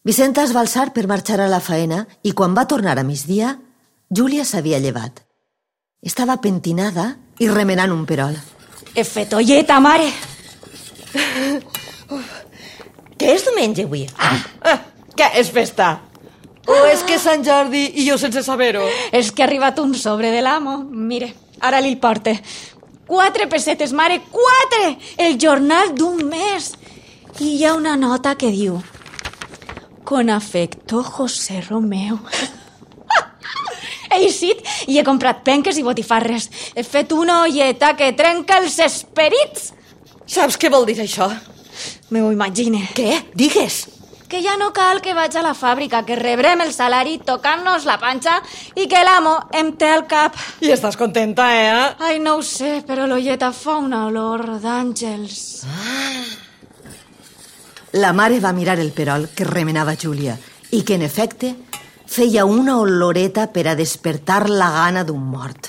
Vicenta 0.03 0.43
es 0.43 0.51
va 0.51 0.65
alçar 0.65 0.89
per 0.91 1.07
marxar 1.07 1.37
a 1.39 1.47
la 1.47 1.61
faena 1.63 2.01
i 2.27 2.33
quan 2.35 2.57
va 2.59 2.67
tornar 2.67 2.97
a 2.99 3.05
migdia, 3.07 3.53
Júlia 4.11 4.43
s'havia 4.45 4.81
llevat. 4.83 5.21
Estava 6.03 6.41
pentinada 6.43 7.05
i 7.39 7.47
remenant 7.47 7.93
un 7.95 8.03
perol. 8.05 8.35
He 8.99 9.05
fet 9.07 9.33
olleta, 9.39 9.79
mare. 9.81 10.09
Què 13.15 13.29
és 13.31 13.45
diumenge 13.47 13.85
avui? 13.87 14.03
Ah, 14.19 14.41
ah, 14.73 14.81
què 15.15 15.29
és 15.39 15.53
festa? 15.55 15.93
O 16.67 16.79
és 16.91 17.05
que 17.07 17.15
és 17.15 17.23
Sant 17.23 17.47
Jordi 17.47 17.85
i 18.03 18.07
jo 18.09 18.17
sense 18.19 18.43
saber-ho? 18.43 18.83
És 19.15 19.31
que 19.31 19.45
ha 19.45 19.47
arribat 19.47 19.79
un 19.79 19.95
sobre 19.95 20.33
de 20.35 20.43
l'amo. 20.43 20.81
Mire, 20.83 21.31
ara 21.61 21.79
li 21.79 21.95
porte. 21.95 22.41
Quatre 23.07 23.47
pessetes, 23.47 23.95
mare, 23.95 24.19
quatre! 24.35 24.97
El 25.17 25.39
jornal 25.39 25.95
d'un 25.95 26.27
mes. 26.27 26.73
I 27.39 27.55
hi 27.55 27.65
ha 27.65 27.77
una 27.79 27.95
nota 27.95 28.35
que 28.35 28.51
diu... 28.51 28.81
Con 30.13 30.29
afecto, 30.29 31.03
José 31.03 31.63
Romeu. 31.63 32.19
He 34.11 34.19
eixit 34.27 34.59
i 34.93 34.99
he 35.01 35.05
comprat 35.07 35.39
penques 35.41 35.79
i 35.81 35.85
botifarres. 35.87 36.51
He 36.77 36.85
fet 36.85 37.15
una 37.17 37.39
olleta 37.47 37.95
que 37.97 38.11
trenca 38.13 38.59
els 38.61 38.77
esperits. 38.85 39.71
Saps 40.29 40.61
què 40.61 40.69
vol 40.69 40.85
dir 40.85 40.99
això? 41.01 41.31
Me 42.13 42.21
ho 42.21 42.29
imagine. 42.29 42.83
Què? 42.93 43.23
Digues. 43.33 43.81
Que 44.29 44.45
ja 44.45 44.59
no 44.61 44.69
cal 44.77 45.01
que 45.01 45.17
vaig 45.17 45.33
a 45.33 45.47
la 45.49 45.57
fàbrica, 45.57 46.05
que 46.05 46.21
rebrem 46.21 46.61
el 46.61 46.77
salari 46.77 47.17
tocant-nos 47.17 47.89
la 47.89 47.97
panxa 47.97 48.37
i 48.77 48.85
que 48.93 49.01
l'amo 49.09 49.39
em 49.65 49.73
té 49.81 49.95
al 49.97 50.05
cap. 50.13 50.37
I 50.61 50.77
estàs 50.77 51.01
contenta, 51.01 51.49
eh? 51.57 51.75
Ai, 52.05 52.21
no 52.21 52.37
ho 52.37 52.45
sé, 52.45 52.83
però 52.85 53.09
l'olleta 53.09 53.49
fa 53.57 53.81
una 53.81 54.05
olor 54.13 54.59
d'àngels. 54.61 55.45
La 57.93 58.15
mare 58.17 58.41
va 58.41 58.55
mirar 58.57 58.79
el 58.81 58.89
perol 58.97 59.27
que 59.37 59.45
remenava 59.45 59.93
Júlia 60.01 60.39
i 60.73 60.81
que, 60.81 60.97
en 60.97 61.03
efecte, 61.05 61.51
feia 62.09 62.47
una 62.49 62.79
oloreta 62.81 63.51
per 63.53 63.67
a 63.69 63.75
despertar 63.77 64.47
la 64.49 64.71
gana 64.73 65.03
d'un 65.05 65.21
mort. 65.21 65.69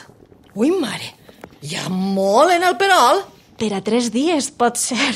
Ui, 0.55 0.71
mare, 0.71 1.11
hi 1.59 1.75
ha 1.75 1.89
molt 1.91 2.55
en 2.55 2.63
el 2.63 2.77
perol. 2.79 3.19
Per 3.59 3.73
a 3.75 3.83
tres 3.83 4.07
dies, 4.15 4.49
pot 4.55 4.79
ser. 4.79 5.11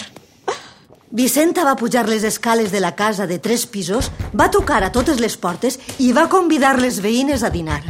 Vicenta 1.08 1.64
va 1.64 1.78
pujar 1.80 2.10
les 2.12 2.28
escales 2.28 2.74
de 2.76 2.84
la 2.84 2.92
casa 2.96 3.26
de 3.26 3.40
tres 3.40 3.66
pisos, 3.66 4.12
va 4.36 4.52
tocar 4.52 4.84
a 4.84 4.92
totes 4.92 5.22
les 5.24 5.38
portes 5.40 5.80
i 6.04 6.12
va 6.12 6.28
convidar 6.28 6.76
les 6.76 7.00
veïnes 7.00 7.44
a 7.44 7.50
dinar. 7.50 7.82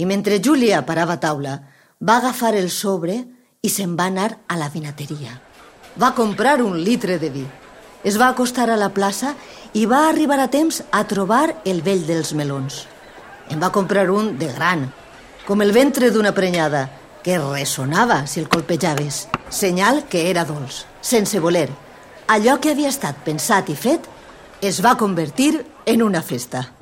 I 0.00 0.08
mentre 0.08 0.40
Júlia 0.40 0.86
parava 0.88 1.20
a 1.20 1.20
taula, 1.20 1.58
va 2.00 2.16
agafar 2.16 2.56
el 2.56 2.70
sobre 2.72 3.20
i 3.60 3.68
se'n 3.68 3.92
va 3.92 4.08
anar 4.08 4.38
a 4.48 4.56
la 4.56 4.72
vinateria. 4.72 5.36
Va 6.00 6.14
comprar 6.16 6.62
un 6.64 6.80
litre 6.80 7.20
de 7.20 7.28
vi. 7.28 7.44
Es 8.04 8.18
va 8.18 8.28
acostar 8.32 8.68
a 8.70 8.78
la 8.78 8.90
plaça 8.90 9.36
i 9.78 9.84
va 9.86 10.08
arribar 10.08 10.40
a 10.42 10.48
temps 10.50 10.82
a 10.90 11.04
trobar 11.06 11.54
el 11.64 11.82
vell 11.86 12.02
dels 12.08 12.32
melons. 12.34 12.82
En 13.48 13.62
va 13.62 13.70
comprar 13.70 14.08
un 14.10 14.34
de 14.40 14.48
gran, 14.50 14.88
com 15.46 15.62
el 15.62 15.70
ventre 15.72 16.10
d'una 16.10 16.34
prenyada, 16.34 16.88
que 17.22 17.38
ressonava 17.38 18.26
si 18.26 18.40
el 18.40 18.48
colpejaves, 18.50 19.28
senyal 19.50 20.02
que 20.10 20.28
era 20.30 20.42
dolç, 20.44 20.82
sense 21.00 21.38
voler. 21.38 21.68
Allò 22.26 22.58
que 22.58 22.74
havia 22.74 22.90
estat 22.90 23.22
pensat 23.22 23.70
i 23.70 23.78
fet 23.78 24.08
es 24.62 24.82
va 24.82 24.96
convertir 24.98 25.64
en 25.86 26.02
una 26.02 26.22
festa. 26.22 26.72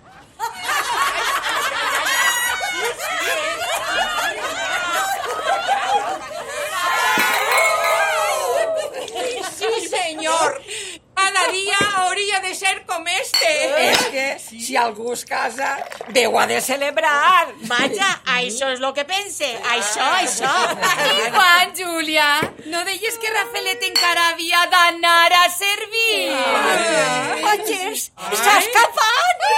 Sí, 9.60 9.88
señor. 9.88 10.60
Cada 11.14 11.52
día 11.52 11.76
hauria 11.96 12.40
de 12.40 12.49
ser 12.60 12.74
com 12.88 13.06
este. 13.08 13.50
És 13.86 14.02
que 14.12 14.26
si 14.44 14.76
algú 14.76 15.12
es 15.14 15.24
casa, 15.28 15.70
Déu 16.16 16.36
ha 16.38 16.46
de 16.50 16.60
celebrar. 16.64 17.48
Vaja, 17.70 18.10
això 18.36 18.70
és 18.74 18.80
lo 18.84 18.92
que 18.96 19.04
pense. 19.08 19.48
Això, 19.74 20.06
això. 20.20 20.52
I 21.16 21.30
quan, 21.34 21.72
Júlia? 21.78 22.28
No 22.72 22.82
deies 22.88 23.18
que 23.22 23.32
Rafelet 23.34 23.86
encara 23.90 24.28
havia 24.34 24.64
d'anar 24.74 25.30
a 25.40 25.46
servir? 25.54 26.34
Oies, 27.52 28.10
s'ha 28.42 28.58
escapat! 28.64 29.48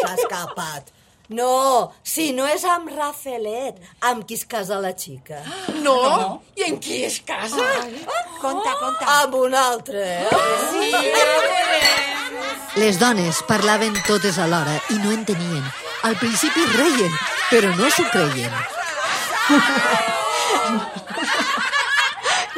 S'ha 0.00 0.14
escapat. 0.16 0.92
No, 1.28 1.92
si 2.02 2.32
no 2.34 2.46
és 2.50 2.64
amb 2.66 2.90
Rafelet, 2.92 3.78
amb 4.08 4.26
qui 4.26 4.34
es 4.34 4.44
casa 4.44 4.80
la 4.82 4.92
xica. 4.96 5.42
No? 5.82 6.42
I 6.56 6.66
en 6.68 6.76
qui 6.78 7.02
es 7.04 7.20
casa? 7.26 7.64
Conta, 8.40 8.74
conta. 8.78 9.06
Amb 9.22 9.34
un 9.34 9.54
altre, 9.54 10.02
eh? 10.22 10.28
Sí. 10.70 10.92
Les 12.80 12.98
dones 13.00 13.42
parlaven 13.48 13.96
totes 14.06 14.38
alhora 14.40 14.78
i 14.94 14.98
no 15.02 15.10
entenien. 15.12 15.64
Al 16.08 16.16
principi 16.20 16.64
reien, 16.72 17.12
però 17.50 17.72
no 17.76 17.90
s'ho 17.90 18.06
creien. 18.10 18.54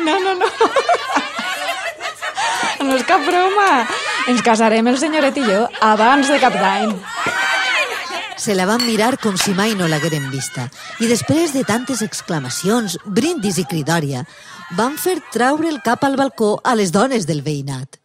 No, 0.04 0.18
no, 0.20 0.34
no. 0.38 0.48
No 2.84 2.96
és 2.98 3.04
cap 3.08 3.24
broma. 3.26 3.68
Ens 4.30 4.44
casarem 4.44 4.86
el 4.92 5.00
senyoret 5.00 5.36
i 5.40 5.44
jo 5.48 5.64
abans 5.82 6.30
de 6.30 6.38
cap 6.42 6.54
d'any. 6.60 6.94
Se 8.36 8.54
la 8.54 8.66
van 8.66 8.82
mirar 8.82 9.14
com 9.22 9.36
si 9.38 9.52
mai 9.54 9.76
no 9.78 9.86
l'hagueren 9.86 10.26
vista 10.32 10.66
i 10.98 11.06
després 11.06 11.52
de 11.54 11.62
tantes 11.64 12.02
exclamacions, 12.02 12.96
brindis 13.06 13.60
i 13.62 13.64
cridòria, 13.70 14.24
van 14.74 14.98
fer 14.98 15.20
traure 15.32 15.68
el 15.70 15.78
cap 15.86 16.02
al 16.02 16.16
balcó 16.18 16.56
a 16.64 16.74
les 16.74 16.90
dones 16.90 17.28
del 17.30 17.44
veïnat. 17.46 18.00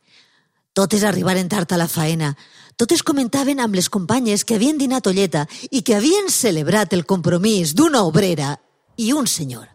Totes 0.78 1.04
arribaren 1.04 1.50
tard 1.50 1.74
a 1.74 1.80
la 1.82 1.90
faena. 1.90 2.36
Totes 2.78 3.02
comentaven 3.04 3.60
amb 3.60 3.76
les 3.76 3.90
companyes 3.90 4.46
que 4.46 4.60
havien 4.60 4.78
dinat 4.78 5.10
olleta 5.10 5.48
i 5.72 5.82
que 5.82 5.98
havien 5.98 6.30
celebrat 6.30 6.94
el 6.94 7.08
compromís 7.10 7.74
d'una 7.74 8.06
obrera 8.06 8.54
i 8.98 9.12
un 9.12 9.28
senyor. 9.28 9.66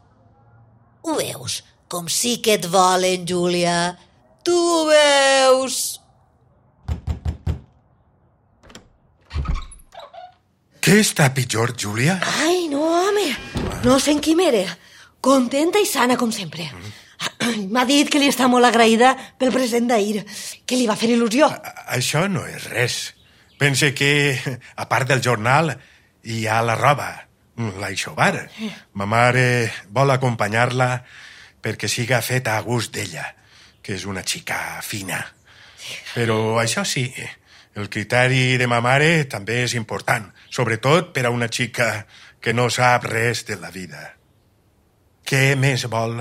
Ho 1.03 1.19
veus? 1.19 1.63
Com 1.91 2.07
sí 2.09 2.39
que 2.41 2.55
et 2.57 2.71
volen, 2.71 3.27
Júlia. 3.27 3.99
Tu 4.47 4.55
ho 4.55 4.87
veus? 4.87 6.04
Què 10.85 10.99
està 11.01 11.31
pitjor, 11.33 11.73
Júlia? 11.81 12.19
Ai, 12.45 12.67
no, 12.69 12.83
home. 12.85 13.29
No 13.87 13.97
sé 14.01 14.13
en 14.13 14.21
qui 14.25 14.35
m'era. 14.37 14.65
Contenta 15.25 15.81
i 15.81 15.87
sana, 15.89 16.19
com 16.21 16.33
sempre. 16.35 16.67
M'ha 17.73 17.85
dit 17.89 18.11
que 18.13 18.21
li 18.21 18.29
està 18.29 18.49
molt 18.53 18.69
agraïda 18.69 19.15
pel 19.41 19.53
present 19.55 19.87
d'ahir, 19.89 20.25
que 20.69 20.77
li 20.77 20.89
va 20.89 20.97
fer 21.01 21.09
il·lusió. 21.15 21.49
A- 21.49 21.87
Això 21.97 22.27
no 22.29 22.45
és 22.49 22.67
res. 22.73 22.97
Pense 23.57 23.93
que, 23.97 24.11
a 24.77 24.89
part 24.91 25.09
del 25.09 25.23
jornal, 25.25 25.73
hi 26.25 26.45
ha 26.51 26.61
la 26.67 26.77
roba, 26.77 27.09
l'aixovar. 27.81 28.49
Ma 28.99 29.07
mare 29.09 29.71
vol 29.95 30.11
acompanyar-la 30.13 30.91
perquè 31.65 31.89
siga 31.89 32.21
feta 32.21 32.59
a 32.59 32.65
gust 32.67 32.93
d'ella, 32.93 33.25
que 33.81 33.95
és 33.97 34.05
una 34.05 34.25
xica 34.27 34.83
fina. 34.85 35.23
Però 36.13 36.59
això 36.61 36.85
sí, 36.85 37.07
el 37.77 37.89
criteri 37.89 38.59
de 38.61 38.67
ma 38.69 38.83
mare 38.85 39.25
també 39.31 39.63
és 39.65 39.75
important, 39.79 40.29
sobretot 40.55 41.11
per 41.15 41.27
a 41.27 41.33
una 41.35 41.49
xica 41.51 42.07
que 42.41 42.55
no 42.55 42.69
sap 42.71 43.09
res 43.11 43.43
de 43.49 43.57
la 43.59 43.73
vida. 43.75 44.15
Què 45.25 45.57
més 45.59 45.87
vol? 45.91 46.21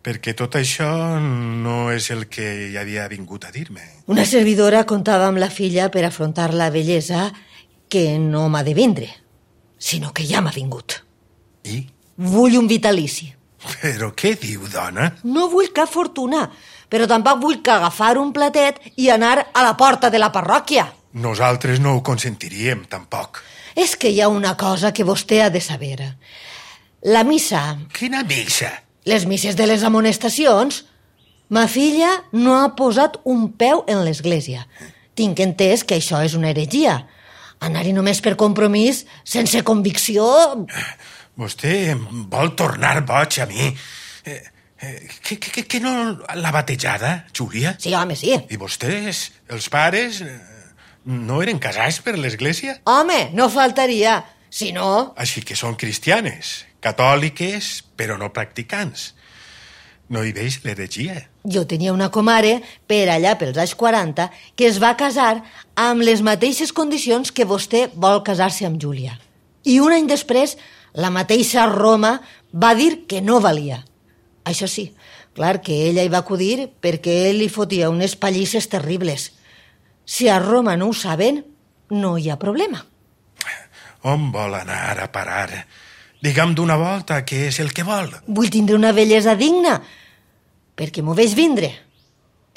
Perquè 0.00 0.32
tot 0.36 0.54
això 0.56 1.18
no 1.20 1.90
és 1.92 2.10
el 2.14 2.26
que 2.32 2.46
hi 2.70 2.76
havia 2.78 3.08
vingut 3.10 3.44
a 3.44 3.50
dir-me. 3.52 3.82
Una 4.12 4.24
servidora 4.28 4.84
comptava 4.88 5.26
amb 5.28 5.40
la 5.42 5.50
filla 5.50 5.90
per 5.92 6.04
afrontar 6.06 6.52
la 6.54 6.70
bellesa 6.70 7.26
que 7.90 8.18
no 8.18 8.46
m'ha 8.48 8.62
de 8.64 8.74
vindre, 8.76 9.08
sinó 9.78 10.14
que 10.14 10.24
ja 10.28 10.40
m'ha 10.40 10.54
vingut. 10.54 11.00
I? 11.66 11.82
Vull 12.30 12.56
un 12.60 12.68
vitalici. 12.70 13.32
Però 13.82 14.12
què 14.16 14.36
diu, 14.40 14.62
dona? 14.72 15.10
No 15.24 15.50
vull 15.52 15.72
cap 15.76 15.90
fortuna, 15.90 16.46
però 16.88 17.08
tampoc 17.10 17.42
vull 17.42 17.60
que 17.60 17.74
agafar 17.74 18.14
un 18.20 18.32
platet 18.32 18.80
i 18.96 19.10
anar 19.12 19.50
a 19.52 19.64
la 19.66 19.76
porta 19.76 20.08
de 20.08 20.22
la 20.22 20.30
parròquia. 20.32 20.86
Nosaltres 21.12 21.80
no 21.82 21.96
ho 21.96 22.02
consentiríem, 22.06 22.84
tampoc. 22.90 23.40
És 23.74 23.96
que 23.98 24.10
hi 24.10 24.20
ha 24.20 24.28
una 24.30 24.56
cosa 24.56 24.92
que 24.94 25.06
vostè 25.06 25.40
ha 25.42 25.50
de 25.50 25.60
saber. 25.60 26.14
La 27.02 27.24
missa, 27.24 27.78
Quina 27.96 28.22
missa? 28.22 28.70
les 29.04 29.26
misses 29.26 29.56
de 29.56 29.66
les 29.66 29.82
amonestacions, 29.82 30.84
ma 31.48 31.66
filla 31.66 32.10
no 32.32 32.58
ha 32.60 32.74
posat 32.76 33.18
un 33.24 33.48
peu 33.58 33.82
en 33.88 34.04
l'església. 34.04 34.66
Tinc 35.18 35.40
entès 35.42 35.82
que 35.84 35.98
això 35.98 36.20
és 36.24 36.36
una 36.38 36.52
heretgia. 36.52 37.00
Anar-hi 37.60 37.92
només 37.92 38.20
per 38.24 38.36
compromís, 38.40 39.04
sense 39.24 39.64
convicció... 39.66 40.28
Vostè 41.40 41.74
em 41.94 42.00
vol 42.28 42.54
tornar 42.54 43.00
boig 43.08 43.38
a 43.40 43.46
mi. 43.48 43.70
Eh, 44.28 44.40
eh, 44.82 44.96
que, 45.24 45.38
que, 45.40 45.64
que, 45.64 45.80
no 45.80 45.92
la 46.36 46.52
batejada, 46.52 47.26
Júlia? 47.32 47.74
Sí, 47.80 47.94
home, 47.96 48.16
sí. 48.18 48.34
I 48.36 48.58
vostès, 48.60 49.30
els 49.48 49.68
pares, 49.72 50.20
eh, 50.20 50.59
no 51.04 51.40
eren 51.42 51.58
casats 51.58 52.00
per 52.04 52.16
l'església? 52.18 52.78
Home, 52.84 53.30
no 53.32 53.48
faltaria. 53.48 54.20
Si 54.50 54.72
no, 54.74 55.14
Així 55.16 55.42
que 55.46 55.54
són 55.54 55.76
cristianes, 55.78 56.64
catòliques, 56.82 57.84
però 57.96 58.16
no 58.18 58.32
practicants. 58.34 59.12
No 60.10 60.24
hi 60.26 60.32
veig 60.34 60.56
l'heretgia. 60.64 61.28
jo 61.44 61.62
tenia 61.66 61.92
una 61.92 62.10
comare 62.10 62.60
per 62.86 63.08
allà 63.08 63.36
pels 63.38 63.56
anys 63.56 63.74
40 63.74 64.26
que 64.56 64.66
es 64.66 64.80
va 64.82 64.96
casar 64.96 65.42
amb 65.76 66.02
les 66.02 66.20
mateixes 66.20 66.72
condicions 66.72 67.30
que 67.32 67.46
vostè 67.46 67.88
vol 67.94 68.22
casar-se 68.22 68.66
amb 68.66 68.76
Júlia. 68.82 69.14
I 69.64 69.78
un 69.80 69.92
any 69.92 70.06
després, 70.10 70.56
la 70.94 71.10
mateixa 71.10 71.64
Roma 71.70 72.20
va 72.52 72.74
dir 72.74 73.06
que 73.06 73.20
no 73.22 73.38
valia. 73.40 73.84
Això 74.44 74.66
sí, 74.66 74.92
clar 75.34 75.62
que 75.62 75.88
ella 75.88 76.02
hi 76.02 76.08
va 76.10 76.18
acudir 76.24 76.68
perquè 76.82 77.30
ell 77.30 77.38
li 77.38 77.48
fotia 77.48 77.88
unes 77.88 78.16
pallisses 78.16 78.68
terribles. 78.68 79.30
Si 80.10 80.26
a 80.26 80.40
Roma 80.42 80.74
no 80.76 80.88
ho 80.90 80.94
saben, 80.96 81.44
no 81.94 82.16
hi 82.18 82.30
ha 82.30 82.38
problema. 82.38 82.82
On 84.10 84.30
vol 84.34 84.56
anar 84.58 84.98
a 84.98 85.06
parar? 85.12 85.52
Digue'm 86.20 86.56
d'una 86.58 86.74
volta 86.80 87.20
què 87.22 87.44
és 87.46 87.60
el 87.62 87.70
que 87.76 87.84
vol. 87.86 88.10
Vull 88.26 88.50
tindre 88.50 88.74
una 88.74 88.90
bellesa 88.96 89.36
digna, 89.38 89.76
perquè 90.74 91.04
m'ho 91.06 91.14
veig 91.14 91.36
vindre. 91.38 91.70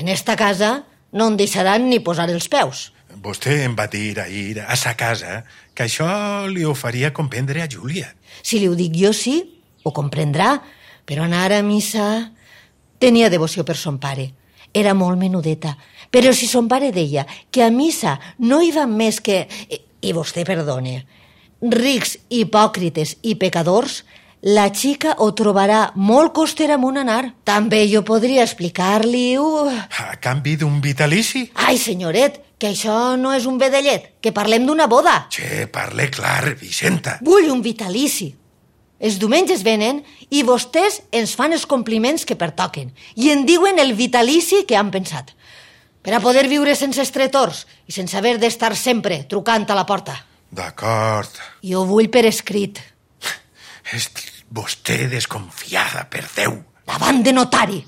En 0.02 0.10
esta 0.10 0.34
casa 0.40 0.72
no 1.14 1.30
em 1.30 1.38
deixaran 1.38 1.86
ni 1.92 2.02
posar 2.02 2.26
els 2.34 2.50
peus. 2.50 2.88
Vostè 3.22 3.60
em 3.68 3.78
va 3.78 3.86
dir 3.86 4.18
ahir 4.20 4.64
a 4.66 4.74
sa 4.74 4.96
casa 4.98 5.44
que 5.78 5.86
això 5.86 6.10
li 6.50 6.66
ho 6.66 6.74
faria 6.74 7.14
comprendre 7.14 7.62
a 7.62 7.70
Júlia. 7.70 8.10
Si 8.42 8.58
li 8.58 8.68
ho 8.68 8.74
dic 8.74 8.98
jo, 8.98 9.14
sí, 9.14 9.38
ho 9.84 9.94
comprendrà, 9.94 10.56
però 11.06 11.30
anar 11.30 11.52
a 11.54 11.62
missa... 11.62 12.32
Tenia 13.04 13.28
devoció 13.28 13.66
per 13.68 13.76
son 13.76 13.98
pare. 14.00 14.30
Era 14.74 14.94
molt 14.98 15.20
menudeta. 15.22 15.76
Però 16.14 16.34
si 16.34 16.48
son 16.50 16.68
pare 16.70 16.92
deia 16.94 17.26
que 17.52 17.64
a 17.64 17.72
missa 17.74 18.20
no 18.40 18.62
hi 18.62 18.72
van 18.74 18.94
més 18.98 19.22
que... 19.22 19.46
I, 20.04 20.12
vostè 20.14 20.44
perdone. 20.44 20.98
Rics, 21.64 22.18
hipòcrites 22.34 23.16
i 23.24 23.38
pecadors, 23.40 24.02
la 24.44 24.66
xica 24.76 25.14
ho 25.24 25.30
trobarà 25.32 25.94
molt 25.96 26.34
coster 26.36 26.68
amunt 26.76 27.00
anar. 27.00 27.22
També 27.48 27.86
jo 27.88 28.04
podria 28.04 28.44
explicar-li... 28.44 29.38
Uh... 29.40 29.72
A 30.04 30.18
canvi 30.20 30.58
d'un 30.60 30.82
vitalici? 30.84 31.46
Ai, 31.64 31.80
senyoret, 31.80 32.42
que 32.60 32.74
això 32.74 33.16
no 33.16 33.32
és 33.32 33.48
un 33.48 33.56
vedellet, 33.62 34.18
que 34.20 34.36
parlem 34.36 34.68
d'una 34.68 34.90
boda. 34.92 35.16
Che, 35.32 35.70
parle 35.72 36.10
clar, 36.12 36.58
Vicenta. 36.60 37.18
Vull 37.24 37.48
un 37.54 37.64
vitalici. 37.64 38.34
Els 39.04 39.18
diumenges 39.20 39.66
venen 39.68 40.00
i 40.32 40.46
vostès 40.48 41.02
ens 41.12 41.34
fan 41.36 41.52
els 41.52 41.66
compliments 41.68 42.24
que 42.24 42.38
pertoquen 42.40 42.94
i 43.20 43.34
en 43.34 43.44
diuen 43.46 43.80
el 43.84 43.94
vitalici 44.00 44.64
que 44.68 44.78
han 44.80 44.92
pensat. 44.94 45.34
Per 46.04 46.14
a 46.16 46.22
poder 46.24 46.48
viure 46.48 46.76
sense 46.76 47.04
estretors 47.04 47.66
i 47.88 47.96
sense 47.96 48.16
haver 48.18 48.38
d'estar 48.40 48.74
sempre 48.80 49.24
trucant 49.28 49.68
a 49.70 49.76
la 49.76 49.86
porta. 49.86 50.16
D'acord. 50.52 51.30
Jo 51.64 51.84
ho 51.84 51.88
vull 51.90 52.10
per 52.14 52.26
escrit, 52.30 52.80
És 53.96 54.10
vostè 54.54 55.08
desconfiada, 55.12 56.06
per 56.10 56.24
Déu. 56.36 56.62
davant 56.88 57.24
de 57.24 57.34
notari. 57.34 57.84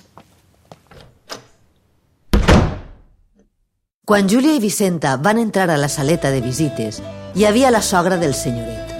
Quan 4.05 4.27
Júlia 4.29 4.53
i 4.53 4.61
Vicenta 4.61 5.15
van 5.17 5.39
entrar 5.41 5.69
a 5.71 5.77
la 5.81 5.89
saleta 5.89 6.29
de 6.29 6.41
visites, 6.41 7.01
hi 7.35 7.45
havia 7.45 7.71
la 7.71 7.81
sogra 7.81 8.17
del 8.21 8.35
senyoret, 8.37 8.91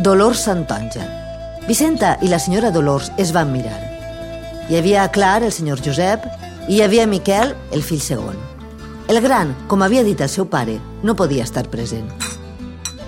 Dolors 0.00 0.46
Santonja. 0.46 1.27
Vicenta 1.68 2.16
i 2.24 2.28
la 2.32 2.38
senyora 2.40 2.70
Dolors 2.72 3.10
es 3.20 3.34
van 3.36 3.50
mirar. 3.52 3.76
Hi 4.70 4.78
havia 4.78 5.02
Clar, 5.12 5.42
el 5.44 5.52
senyor 5.52 5.82
Josep, 5.84 6.22
i 6.64 6.78
hi 6.78 6.80
havia 6.80 7.04
Miquel, 7.06 7.50
el 7.76 7.82
fill 7.84 8.00
segon. 8.00 8.38
El 9.12 9.20
gran, 9.20 9.50
com 9.68 9.82
havia 9.84 10.00
dit 10.06 10.22
el 10.24 10.30
seu 10.32 10.46
pare, 10.48 10.78
no 11.04 11.12
podia 11.14 11.44
estar 11.44 11.66
present. 11.68 12.06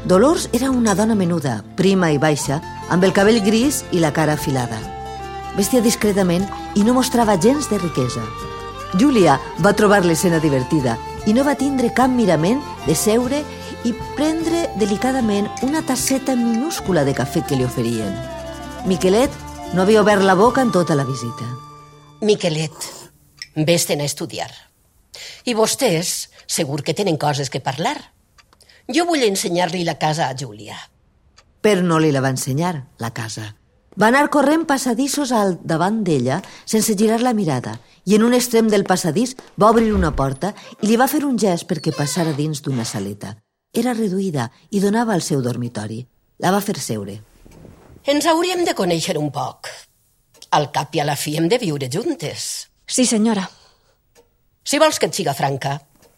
Dolors 0.05 0.51
era 0.53 0.69
una 0.71 0.93
dona 0.95 1.17
menuda, 1.17 1.63
prima 1.79 2.11
i 2.13 2.19
baixa, 2.21 2.59
amb 2.93 3.07
el 3.09 3.15
cabell 3.17 3.41
gris 3.41 3.79
i 3.97 4.03
la 4.03 4.11
cara 4.13 4.35
afilada. 4.37 4.77
Vestia 5.57 5.81
discretament 5.81 6.45
i 6.77 6.85
no 6.85 6.93
mostrava 6.99 7.39
gens 7.41 7.71
de 7.71 7.79
riquesa. 7.81 8.27
Júlia 9.01 9.39
va 9.65 9.73
trobar 9.73 10.03
l'escena 10.05 10.37
divertida 10.43 10.99
i 11.25 11.33
no 11.33 11.47
va 11.49 11.57
tindre 11.57 11.95
cap 11.97 12.13
mirament 12.13 12.61
de 12.85 12.93
seure 12.93 13.41
i 13.89 13.95
prendre 14.19 14.67
delicadament 14.77 15.49
una 15.65 15.81
tasseta 15.81 16.37
minúscula 16.37 17.07
de 17.09 17.17
cafè 17.17 17.41
que 17.49 17.57
li 17.57 17.65
oferien. 17.65 18.13
Miquelet 18.87 19.31
no 19.75 19.83
havia 19.83 20.01
obert 20.01 20.25
la 20.25 20.35
boca 20.35 20.63
en 20.65 20.71
tota 20.73 20.95
la 20.97 21.05
visita. 21.05 21.45
Miquelet, 22.25 22.87
vés-te'n 23.55 24.01
a 24.01 24.07
estudiar. 24.09 24.49
I 25.45 25.53
vostès 25.55 26.31
segur 26.49 26.81
que 26.83 26.95
tenen 26.97 27.19
coses 27.21 27.53
que 27.53 27.61
parlar. 27.61 27.99
Jo 28.89 29.05
vull 29.05 29.27
ensenyar-li 29.27 29.85
la 29.85 29.99
casa 30.01 30.31
a 30.31 30.37
Júlia. 30.37 30.79
Però 31.61 31.85
no 31.85 32.01
li 32.01 32.09
la 32.11 32.25
va 32.25 32.33
ensenyar, 32.33 32.87
la 32.99 33.13
casa. 33.13 33.55
Va 34.01 34.09
anar 34.09 34.31
corrent 34.33 34.65
passadissos 34.65 35.33
al 35.37 35.59
davant 35.61 36.01
d'ella 36.07 36.41
sense 36.65 36.97
girar 36.97 37.21
la 37.21 37.35
mirada 37.37 37.77
i 38.09 38.17
en 38.17 38.25
un 38.25 38.33
extrem 38.33 38.71
del 38.73 38.89
passadís 38.89 39.37
va 39.61 39.71
obrir 39.75 39.93
una 39.93 40.15
porta 40.17 40.55
i 40.81 40.89
li 40.89 40.97
va 40.97 41.11
fer 41.11 41.27
un 41.29 41.37
gest 41.37 41.69
perquè 41.69 41.93
passara 41.93 42.33
dins 42.33 42.65
d'una 42.65 42.89
saleta. 42.89 43.37
Era 43.77 43.93
reduïda 43.93 44.49
i 44.71 44.81
donava 44.81 45.13
al 45.13 45.27
seu 45.27 45.43
dormitori. 45.45 46.07
La 46.41 46.51
va 46.51 46.65
fer 46.65 46.81
seure. 46.81 47.21
Ens 48.09 48.25
hauríem 48.25 48.63
de 48.65 48.73
conèixer 48.73 49.19
un 49.21 49.29
poc. 49.29 49.69
Al 50.57 50.71
cap 50.73 50.95
i 50.97 51.03
a 51.03 51.05
la 51.05 51.19
fi 51.21 51.35
hem 51.37 51.51
de 51.53 51.59
viure 51.61 51.89
juntes. 51.93 52.71
Sí, 52.89 53.05
senyora. 53.05 53.45
Si 54.65 54.81
vols 54.81 54.99
que 54.99 55.11
et 55.11 55.19
siga 55.19 55.35
franca, 55.37 55.75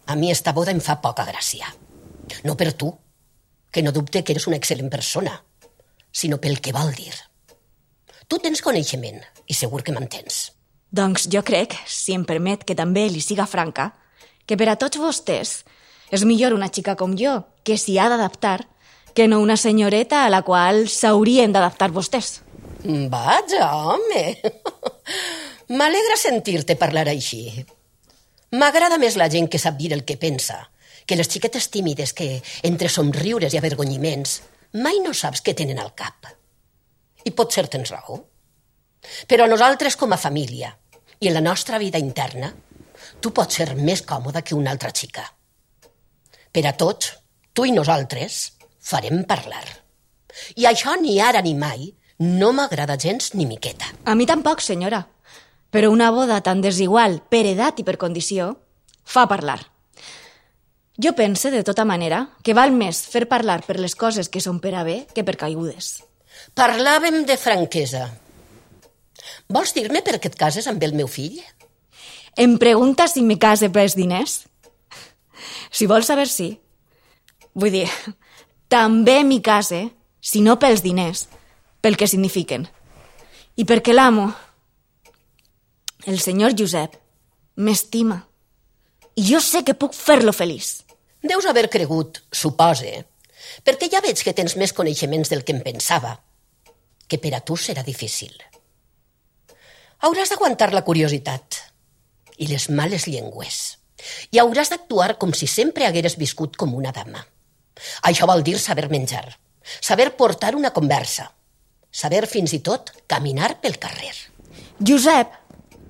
a 0.07 0.15
mi 0.15 0.31
esta 0.31 0.53
boda 0.55 0.71
em 0.71 0.79
fa 0.81 1.01
poca 1.03 1.27
gràcia. 1.27 1.67
No 2.47 2.55
per 2.55 2.71
tu, 2.79 2.93
que 3.73 3.83
no 3.83 3.91
dubte 3.91 4.23
que 4.23 4.31
eres 4.33 4.47
una 4.47 4.61
excel·lent 4.61 4.93
persona, 4.95 5.35
sinó 6.13 6.39
pel 6.39 6.61
que 6.63 6.73
vol 6.73 6.95
dir. 6.95 7.13
Tu 8.29 8.39
tens 8.39 8.63
coneixement 8.63 9.19
i 9.51 9.55
segur 9.55 9.83
que 9.83 9.93
m'entens. 9.93 10.53
Doncs 10.93 11.27
jo 11.35 11.43
crec, 11.43 11.75
si 11.87 12.15
em 12.15 12.23
permet 12.25 12.63
que 12.63 12.79
també 12.79 13.09
li 13.11 13.21
siga 13.21 13.49
franca, 13.51 13.91
que 14.47 14.55
per 14.57 14.71
a 14.71 14.79
tots 14.79 15.03
vostès 15.03 15.63
és 16.13 16.25
millor 16.29 16.55
una 16.55 16.71
xica 16.71 16.95
com 16.95 17.17
jo, 17.19 17.41
que 17.65 17.75
s'hi 17.81 17.99
ha 17.99 18.07
d'adaptar, 18.13 18.61
que 19.15 19.29
no 19.29 19.41
una 19.41 19.57
senyoreta 19.57 20.25
a 20.25 20.31
la 20.31 20.43
qual 20.43 20.89
s'haurien 20.89 21.53
d'adaptar 21.53 21.91
vostès. 21.93 22.41
Vaja, 22.85 23.69
home. 23.77 24.25
M'alegra 25.79 26.17
sentir-te 26.19 26.77
parlar 26.77 27.07
així. 27.13 27.47
M'agrada 28.59 28.99
més 29.01 29.17
la 29.17 29.31
gent 29.33 29.49
que 29.49 29.61
sap 29.61 29.79
dir 29.79 29.93
el 29.97 30.05
que 30.05 30.19
pensa, 30.21 30.59
que 31.07 31.17
les 31.17 31.31
xiquetes 31.31 31.71
tímides 31.73 32.13
que, 32.13 32.43
entre 32.69 32.91
somriures 32.93 33.55
i 33.55 33.61
avergonyiments, 33.61 34.41
mai 34.85 35.01
no 35.05 35.15
saps 35.17 35.41
què 35.45 35.55
tenen 35.57 35.81
al 35.81 35.95
cap. 35.97 36.29
I 37.25 37.31
potser 37.37 37.69
tens 37.73 37.93
raó. 37.95 38.19
Però 39.29 39.47
nosaltres, 39.49 39.97
com 39.97 40.13
a 40.13 40.21
família, 40.21 40.73
i 41.21 41.31
en 41.31 41.39
la 41.39 41.45
nostra 41.45 41.79
vida 41.79 42.01
interna, 42.03 42.53
tu 43.21 43.33
pots 43.33 43.61
ser 43.61 43.73
més 43.79 44.03
còmoda 44.03 44.43
que 44.43 44.57
una 44.59 44.73
altra 44.75 44.91
xica. 44.91 45.25
Per 46.53 46.65
a 46.69 46.75
tots, 46.77 47.13
tu 47.55 47.65
i 47.65 47.73
nosaltres, 47.73 48.43
farem 48.83 49.23
parlar. 49.25 49.65
I 50.59 50.67
això 50.69 50.97
ni 51.01 51.21
ara 51.21 51.43
ni 51.43 51.55
mai 51.55 51.93
no 52.19 52.53
m'agrada 52.53 52.99
gens 52.99 53.33
ni 53.35 53.47
miqueta. 53.47 53.89
A 54.05 54.15
mi 54.15 54.27
tampoc, 54.27 54.61
senyora. 54.61 55.07
Però 55.73 55.91
una 55.91 56.11
boda 56.13 56.43
tan 56.45 56.61
desigual 56.61 57.21
per 57.31 57.47
edat 57.49 57.81
i 57.81 57.85
per 57.87 57.97
condició 57.99 58.57
fa 59.05 59.27
parlar. 59.31 59.61
Jo 61.03 61.15
pense, 61.17 61.51
de 61.51 61.63
tota 61.65 61.87
manera, 61.89 62.27
que 62.45 62.55
val 62.55 62.71
més 62.71 63.01
fer 63.09 63.25
parlar 63.29 63.63
per 63.65 63.79
les 63.81 63.95
coses 63.97 64.29
que 64.29 64.43
són 64.45 64.61
per 64.61 64.75
a 64.77 64.85
bé 64.85 65.07
que 65.15 65.25
per 65.25 65.39
caigudes. 65.41 66.03
Parlàvem 66.55 67.25
de 67.25 67.39
franquesa. 67.41 68.11
Vols 69.49 69.73
dir-me 69.75 70.03
per 70.05 70.19
què 70.21 70.31
et 70.31 70.39
cases 70.39 70.69
amb 70.69 70.83
el 70.85 70.93
meu 70.95 71.09
fill? 71.09 71.41
Em 72.37 72.59
pregunta 72.61 73.09
si 73.09 73.25
me 73.25 73.39
case 73.41 73.71
pels 73.73 73.97
diners? 73.97 74.43
Si 75.73 75.89
vols 75.89 76.09
saber 76.09 76.29
sí. 76.29 76.53
Vull 77.57 77.73
dir, 77.73 77.89
també 78.73 79.21
m'hi 79.21 79.43
case, 79.45 79.83
si 80.21 80.41
no 80.41 80.57
pels 80.57 80.81
diners, 80.81 81.27
pel 81.85 81.99
que 82.01 82.09
signifiquen. 82.09 82.65
I 83.61 83.67
perquè 83.69 83.93
l'amo, 83.93 84.31
el 86.09 86.17
senyor 86.23 86.55
Josep, 86.57 86.95
m'estima. 87.61 88.17
I 89.21 89.27
jo 89.29 89.43
sé 89.45 89.61
que 89.67 89.77
puc 89.77 89.93
fer-lo 89.93 90.33
feliç. 90.33 90.87
Deus 91.21 91.45
haver 91.47 91.69
cregut, 91.69 92.23
supose, 92.33 92.95
perquè 93.67 93.91
ja 93.93 94.01
veig 94.01 94.23
que 94.25 94.33
tens 94.33 94.57
més 94.57 94.73
coneixements 94.73 95.29
del 95.29 95.45
que 95.45 95.53
em 95.53 95.61
pensava, 95.61 96.15
que 97.07 97.21
per 97.21 97.35
a 97.37 97.43
tu 97.45 97.59
serà 97.61 97.85
difícil. 97.85 98.33
Hauràs 100.01 100.33
d'aguantar 100.33 100.73
la 100.73 100.83
curiositat 100.87 101.61
i 102.39 102.49
les 102.49 102.71
males 102.73 103.05
llengües. 103.07 103.61
I 104.33 104.41
hauràs 104.41 104.73
d'actuar 104.73 105.19
com 105.21 105.37
si 105.37 105.47
sempre 105.47 105.87
hagueres 105.87 106.17
viscut 106.19 106.57
com 106.57 106.73
una 106.75 106.91
dama. 106.91 107.21
Això 108.09 108.27
vol 108.29 108.43
dir 108.47 108.59
saber 108.61 108.89
menjar, 108.91 109.39
saber 109.81 110.13
portar 110.17 110.55
una 110.57 110.73
conversa, 110.73 111.31
saber 111.91 112.27
fins 112.27 112.53
i 112.53 112.61
tot 112.61 112.93
caminar 113.07 113.57
pel 113.61 113.79
carrer. 113.79 114.15
Josep 114.81 115.35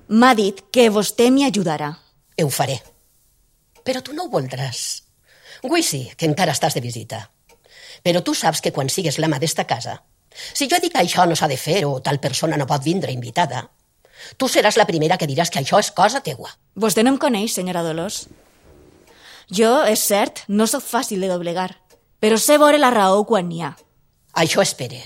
m'ha 0.07 0.33
dit 0.37 0.63
que 0.71 0.89
vostè 0.93 1.29
m'hi 1.31 1.47
ajudarà. 1.47 1.93
Ho 2.43 2.49
faré. 2.49 2.79
Però 3.83 4.01
tu 4.01 4.13
no 4.13 4.25
ho 4.25 4.31
voldràs. 4.31 5.03
Avui 5.63 5.83
sí, 5.83 6.05
que 6.17 6.27
encara 6.27 6.55
estàs 6.55 6.75
de 6.75 6.81
visita. 6.83 7.21
Però 8.03 8.23
tu 8.23 8.33
saps 8.35 8.61
que 8.61 8.73
quan 8.75 8.89
sigues 8.89 9.19
l'ama 9.19 9.39
d'esta 9.39 9.65
casa, 9.67 10.01
si 10.33 10.67
jo 10.67 10.79
dic 10.81 10.95
que 10.95 11.03
això 11.03 11.25
no 11.29 11.37
s'ha 11.39 11.47
de 11.47 11.57
fer 11.57 11.83
o 11.87 11.99
tal 12.01 12.19
persona 12.19 12.57
no 12.57 12.67
pot 12.67 12.83
vindre 12.83 13.13
invitada, 13.13 13.67
tu 14.37 14.49
seràs 14.49 14.77
la 14.79 14.87
primera 14.89 15.17
que 15.17 15.29
diràs 15.29 15.51
que 15.53 15.61
això 15.61 15.79
és 15.79 15.91
cosa 15.91 16.23
teua. 16.25 16.51
Vostè 16.75 17.03
no 17.03 17.13
em 17.13 17.19
coneix, 17.21 17.53
senyora 17.55 17.83
Dolors. 17.85 18.25
Jo, 19.51 19.83
és 19.89 20.03
cert, 20.07 20.45
no 20.47 20.67
sóc 20.67 20.83
fàcil 20.85 21.23
de 21.23 21.31
doblegar, 21.31 21.71
però 22.23 22.37
sé 22.39 22.57
veure 22.61 22.79
la 22.79 22.93
raó 22.93 23.25
quan 23.27 23.49
n'hi 23.49 23.63
ha. 23.63 23.73
Això 24.39 24.63
espere. 24.63 25.01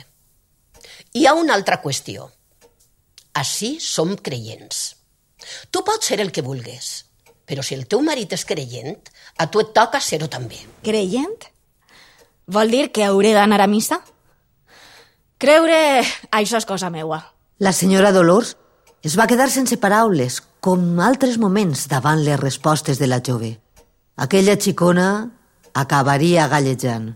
Hi 1.13 1.25
ha 1.25 1.33
una 1.33 1.55
altra 1.57 1.81
qüestió. 1.81 2.29
Així 3.33 3.77
som 3.81 4.15
creients. 4.17 4.95
Tu 5.71 5.83
pots 5.85 6.09
ser 6.09 6.19
el 6.21 6.31
que 6.31 6.43
vulgues, 6.45 7.05
però 7.47 7.63
si 7.63 7.75
el 7.77 7.87
teu 7.87 8.01
marit 8.05 8.33
és 8.35 8.45
creient, 8.45 8.97
a 9.37 9.47
tu 9.49 9.61
et 9.63 9.73
toca 9.73 10.01
ser-ho 10.03 10.27
també. 10.27 10.59
Creient? 10.83 11.47
Vol 12.47 12.71
dir 12.71 12.87
que 12.91 13.05
hauré 13.05 13.33
d'anar 13.35 13.61
a 13.63 13.67
missa? 13.67 13.99
Creure, 15.37 16.03
això 16.31 16.57
és 16.57 16.65
cosa 16.65 16.89
meua. 16.89 17.21
La 17.59 17.73
senyora 17.73 18.11
Dolors 18.13 18.55
es 19.05 19.17
va 19.19 19.27
quedar 19.29 19.49
sense 19.53 19.77
paraules, 19.77 20.41
com 20.59 20.99
altres 20.99 21.37
moments 21.37 21.87
davant 21.87 22.23
les 22.25 22.39
respostes 22.39 22.99
de 22.99 23.07
la 23.07 23.21
jove. 23.23 23.57
Aquella 24.17 24.55
xicona 24.57 25.29
acabaria 25.77 26.47
gallejant. 26.49 27.11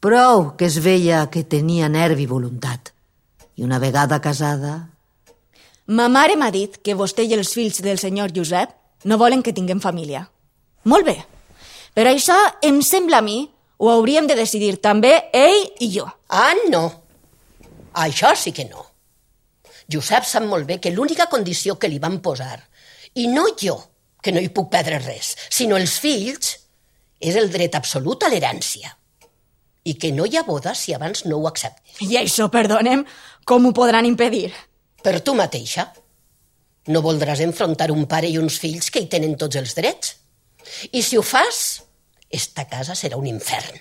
Prou 0.00 0.54
que 0.56 0.64
es 0.64 0.78
veia 0.80 1.26
que 1.28 1.42
tenia 1.44 1.90
nervi 1.92 2.24
i 2.24 2.30
voluntat. 2.30 2.92
I 3.56 3.64
una 3.68 3.78
vegada 3.78 4.20
casada... 4.24 4.76
Ma 5.86 6.08
mare 6.10 6.34
m'ha 6.34 6.48
dit 6.50 6.80
que 6.82 6.96
vostè 6.98 7.22
i 7.28 7.34
els 7.36 7.52
fills 7.54 7.78
del 7.84 8.00
senyor 8.00 8.32
Josep 8.34 8.72
no 9.06 9.18
volen 9.20 9.44
que 9.44 9.52
tinguem 9.54 9.78
família. 9.78 10.24
Molt 10.90 11.06
bé. 11.06 11.14
Però 11.94 12.10
això 12.10 12.34
em 12.66 12.80
sembla 12.82 13.20
a 13.20 13.26
mi 13.26 13.44
ho 13.76 13.90
hauríem 13.92 14.26
de 14.26 14.34
decidir 14.34 14.80
també 14.82 15.12
ell 15.36 15.60
i 15.84 15.90
jo. 15.92 16.08
Ah, 16.32 16.56
no. 16.72 16.82
Això 17.92 18.32
sí 18.34 18.50
que 18.56 18.64
no. 18.66 18.82
Josep 19.92 20.24
sap 20.26 20.48
molt 20.48 20.66
bé 20.66 20.80
que 20.80 20.90
l'única 20.90 21.28
condició 21.30 21.76
que 21.78 21.92
li 21.92 22.00
van 22.02 22.18
posar, 22.24 22.58
i 23.14 23.28
no 23.30 23.46
jo, 23.60 23.76
que 24.26 24.34
no 24.34 24.42
hi 24.42 24.50
puc 24.50 24.72
perdre 24.72 24.98
res, 25.04 25.36
sinó 25.54 25.78
els 25.78 26.00
fills, 26.02 26.56
és 27.22 27.38
el 27.38 27.46
dret 27.52 27.78
absolut 27.78 28.26
a 28.26 28.30
l'herència. 28.32 28.90
I 29.86 29.94
que 30.02 30.10
no 30.10 30.26
hi 30.26 30.34
ha 30.34 30.42
boda 30.42 30.74
si 30.74 30.94
abans 30.96 31.22
no 31.30 31.38
ho 31.38 31.46
accepten. 31.46 31.84
I 32.02 32.18
això, 32.18 32.48
perdonem, 32.50 33.04
com 33.46 33.68
ho 33.68 33.72
podran 33.76 34.08
impedir? 34.08 34.50
Per 35.02 35.20
tu 35.22 35.36
mateixa. 35.38 35.86
No 36.90 37.02
voldràs 37.06 37.42
enfrontar 37.44 37.92
un 37.94 38.06
pare 38.10 38.26
i 38.26 38.38
uns 38.38 38.58
fills 38.62 38.90
que 38.90 39.04
hi 39.04 39.10
tenen 39.10 39.38
tots 39.38 39.58
els 39.62 39.78
drets. 39.78 40.16
I 40.90 41.02
si 41.06 41.18
ho 41.18 41.22
fas, 41.22 41.84
esta 42.26 42.66
casa 42.66 42.98
serà 42.98 43.18
un 43.18 43.30
infern. 43.30 43.78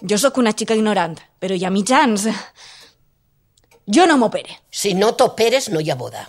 Jo 0.00 0.16
sóc 0.16 0.40
una 0.40 0.54
xica 0.56 0.76
ignorant, 0.78 1.18
però 1.40 1.56
hi 1.56 1.68
ha 1.68 1.74
mitjans. 1.74 2.24
Jo 3.84 4.08
no 4.08 4.16
m'opere. 4.16 4.62
Si 4.70 4.94
no 4.96 5.12
t'operes, 5.12 5.68
no 5.74 5.84
hi 5.84 5.92
ha 5.92 6.00
boda. 6.00 6.24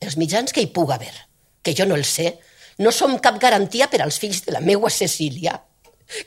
Els 0.00 0.16
mitjans 0.18 0.54
que 0.56 0.62
hi 0.64 0.70
puga 0.74 0.96
haver, 0.96 1.14
que 1.62 1.74
jo 1.76 1.86
no 1.86 1.96
els 1.98 2.08
sé, 2.18 2.34
no 2.78 2.92
som 2.92 3.18
cap 3.20 3.38
garantia 3.40 3.90
per 3.92 4.02
als 4.02 4.18
fills 4.18 4.44
de 4.46 4.54
la 4.56 4.62
meua 4.64 4.90
Cecília. 4.90 5.58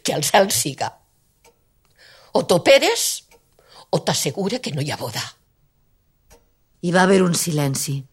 Que 0.03 0.15
cel 0.23 0.51
siga. 0.51 0.93
O 2.33 2.45
t'operes 2.47 3.23
o 3.91 3.99
t'assegure 4.01 4.61
que 4.61 4.71
no 4.71 4.81
hi 4.81 4.91
ha 4.91 4.97
boda. 4.97 5.23
Hi 6.81 6.91
va 6.91 7.03
haver 7.03 7.21
un 7.23 7.35
silenci. 7.35 8.03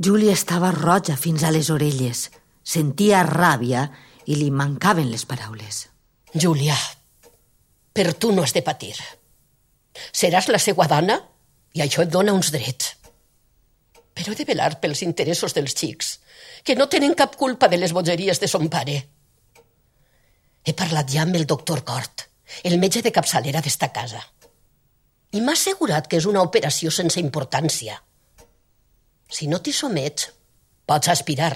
Júlia 0.00 0.32
estava 0.32 0.70
roja 0.72 1.16
fins 1.16 1.44
a 1.44 1.50
les 1.52 1.68
orelles. 1.70 2.30
Sentia 2.64 3.22
ràbia 3.26 3.84
i 4.26 4.38
li 4.38 4.50
mancaven 4.50 5.10
les 5.10 5.26
paraules. 5.28 5.88
Júlia, 6.34 6.76
per 7.92 8.14
tu 8.14 8.32
no 8.32 8.44
has 8.46 8.54
de 8.56 8.62
patir. 8.62 8.94
Seràs 10.12 10.48
la 10.48 10.60
seva 10.62 10.86
dona 10.88 11.18
i 11.74 11.82
això 11.84 12.04
et 12.04 12.12
dona 12.12 12.34
uns 12.36 12.52
drets. 12.54 12.94
Però 14.14 14.32
he 14.32 14.38
de 14.38 14.46
velar 14.46 14.76
pels 14.82 15.02
interessos 15.06 15.54
dels 15.56 15.74
xics, 15.76 16.18
que 16.64 16.76
no 16.76 16.88
tenen 16.88 17.14
cap 17.14 17.36
culpa 17.36 17.68
de 17.68 17.78
les 17.78 17.92
bogeries 17.92 18.40
de 18.40 18.48
son 18.48 18.68
pare. 18.68 18.98
He 20.64 20.74
parlat 20.76 21.08
ja 21.08 21.24
amb 21.24 21.36
el 21.36 21.46
doctor 21.48 21.84
Cort, 21.84 22.26
el 22.64 22.78
metge 22.78 23.02
de 23.02 23.12
capçalera 23.14 23.62
d'esta 23.64 23.88
casa. 23.94 24.20
I 25.32 25.40
m'ha 25.40 25.54
assegurat 25.56 26.08
que 26.10 26.18
és 26.18 26.26
una 26.26 26.42
operació 26.42 26.90
sense 26.90 27.20
importància. 27.22 28.00
Si 29.30 29.46
no 29.46 29.60
t'hi 29.62 29.72
somets, 29.72 30.26
pots 30.86 31.12
aspirar, 31.12 31.54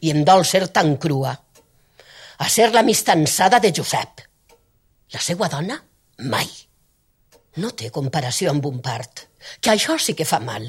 i 0.00 0.12
em 0.12 0.22
dol 0.24 0.44
ser 0.46 0.68
tan 0.68 0.94
crua, 1.02 1.34
a 2.38 2.48
ser 2.48 2.72
la 2.72 2.84
mistansada 2.86 3.60
de 3.60 3.72
Josep. 3.74 4.22
La 5.12 5.20
seva 5.20 5.48
dona, 5.48 5.78
mai. 6.30 6.48
No 7.56 7.72
té 7.72 7.90
comparació 7.90 8.52
amb 8.52 8.66
un 8.68 8.82
part, 8.84 9.26
que 9.60 9.72
això 9.72 9.96
sí 9.98 10.14
que 10.14 10.28
fa 10.28 10.40
mal. 10.40 10.68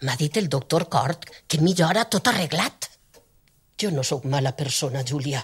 M'ha 0.00 0.16
dit 0.16 0.36
el 0.40 0.48
doctor 0.48 0.88
Cort 0.88 1.26
que 1.46 1.60
mitja 1.60 1.88
hora 1.88 2.06
tot 2.08 2.28
arreglat. 2.30 2.88
Jo 3.80 3.90
no 3.92 4.04
sóc 4.04 4.24
mala 4.24 4.52
persona, 4.56 5.04
Júlia, 5.04 5.42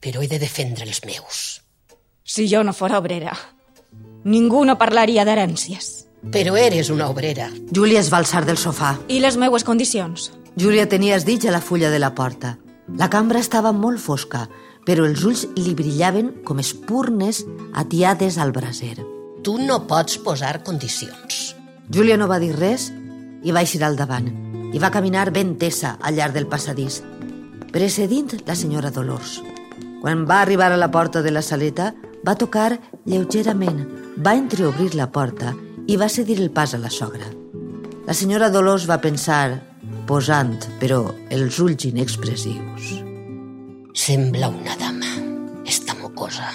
però 0.00 0.22
he 0.22 0.28
de 0.30 0.38
defendre 0.38 0.86
els 0.86 1.04
meus. 1.04 1.62
Si 2.24 2.46
jo 2.50 2.62
no 2.62 2.74
fora 2.74 2.98
obrera, 2.98 3.34
ningú 4.24 4.64
no 4.66 4.78
parlaria 4.78 5.24
d'herències. 5.26 5.90
Però 6.34 6.56
eres 6.58 6.90
una 6.90 7.08
obrera. 7.10 7.48
Júlia 7.74 8.00
es 8.02 8.10
va 8.10 8.18
alçar 8.18 8.44
del 8.46 8.58
sofà. 8.58 8.96
I 9.08 9.20
les 9.22 9.38
meues 9.38 9.64
condicions? 9.64 10.32
Júlia 10.58 10.88
tenia 10.90 11.16
esdits 11.16 11.46
a 11.46 11.54
la 11.54 11.62
fulla 11.62 11.90
de 11.90 12.00
la 12.02 12.14
porta. 12.14 12.56
La 12.98 13.10
cambra 13.10 13.38
estava 13.38 13.70
molt 13.72 14.02
fosca, 14.02 14.48
però 14.86 15.06
els 15.06 15.22
ulls 15.22 15.44
li 15.56 15.74
brillaven 15.78 16.32
com 16.44 16.58
espurnes 16.58 17.44
atiades 17.74 18.38
al 18.38 18.50
braser. 18.56 18.96
Tu 19.44 19.54
no 19.62 19.84
pots 19.86 20.18
posar 20.24 20.64
condicions. 20.66 21.57
Júlia 21.90 22.18
no 22.20 22.28
va 22.28 22.40
dir 22.42 22.52
res 22.56 22.90
i 23.44 23.54
va 23.54 23.62
eixir 23.64 23.82
al 23.84 23.96
davant. 23.96 24.28
I 24.74 24.80
va 24.82 24.92
caminar 24.92 25.30
ben 25.32 25.54
tesa 25.56 25.96
al 26.04 26.18
llarg 26.18 26.34
del 26.36 26.48
passadís, 26.48 27.00
precedint 27.72 28.34
la 28.46 28.56
senyora 28.56 28.90
Dolors. 28.92 29.38
Quan 30.02 30.26
va 30.28 30.42
arribar 30.42 30.70
a 30.72 30.76
la 30.76 30.90
porta 30.92 31.22
de 31.22 31.32
la 31.32 31.42
saleta, 31.42 31.94
va 32.26 32.36
tocar 32.36 32.78
lleugerament, 33.06 33.80
va 34.20 34.36
entreobrir 34.36 34.92
la 34.94 35.08
porta 35.10 35.54
i 35.88 35.96
va 35.96 36.10
cedir 36.12 36.38
el 36.42 36.50
pas 36.52 36.74
a 36.74 36.82
la 36.82 36.90
sogra. 36.92 37.30
La 38.06 38.14
senyora 38.14 38.50
Dolors 38.52 38.86
va 38.88 39.00
pensar, 39.00 39.60
posant, 40.08 40.56
però, 40.80 41.02
els 41.30 41.58
ulls 41.60 41.88
inexpressius. 41.88 42.92
Sembla 43.92 44.52
una 44.52 44.76
dama, 44.80 45.16
esta 45.66 45.96
mocosa. 45.96 46.52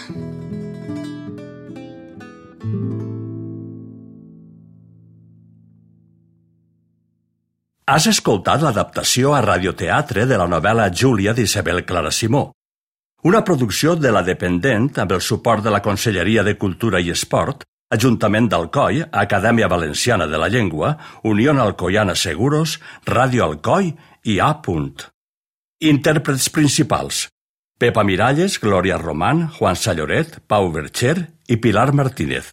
Has 7.85 8.07
escoltat 8.07 8.61
l'adaptació 8.63 9.33
a 9.35 9.41
radioteatre 9.43 10.23
de 10.25 10.37
la 10.39 10.47
novel·la 10.47 10.87
Júlia 10.93 11.33
d'Isabel 11.35 11.83
Clara 11.83 12.11
Simó, 12.11 12.53
una 13.23 13.43
producció 13.43 13.95
de 13.95 14.11
la 14.11 14.23
Dependent 14.23 14.89
amb 14.99 15.11
el 15.11 15.21
suport 15.21 15.63
de 15.63 15.71
la 15.71 15.81
Conselleria 15.81 16.43
de 16.43 16.57
Cultura 16.57 16.99
i 16.99 17.11
Esport, 17.11 17.63
Ajuntament 17.93 18.47
d'Alcoi, 18.49 19.03
Acadèmia 19.11 19.67
Valenciana 19.69 20.25
de 20.25 20.37
la 20.41 20.47
Llengua, 20.49 20.95
Unió 21.23 21.53
Alcoiana 21.61 22.15
Seguros, 22.15 22.79
Ràdio 23.05 23.43
Alcoi 23.43 23.93
i 24.23 24.39
A. 24.39 24.61
Intèrprets 25.79 26.49
principals. 26.49 27.27
Pepa 27.77 28.03
Miralles, 28.03 28.59
Glòria 28.59 28.97
Román, 28.97 29.49
Juan 29.59 29.75
Salloret, 29.75 30.39
Pau 30.47 30.71
Bercher 30.71 31.27
i 31.47 31.57
Pilar 31.57 31.93
Martínez. 31.93 32.49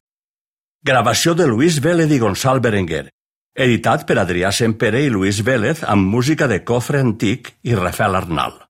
Gravació 0.84 1.34
de 1.34 1.46
Luis 1.46 1.80
Vélez 1.80 2.10
i 2.10 2.18
Gonçal 2.18 2.60
Berenguer. 2.60 3.08
Editat 3.58 4.04
per 4.06 4.14
Adrià 4.22 4.52
Sempere 4.54 5.00
i 5.02 5.08
Luis 5.10 5.40
Vélez 5.42 5.82
amb 5.82 6.06
música 6.06 6.46
de 6.46 6.60
Cofre 6.62 7.00
Antic 7.02 7.50
i 7.66 7.74
Rafael 7.74 8.14
Arnal. 8.14 8.69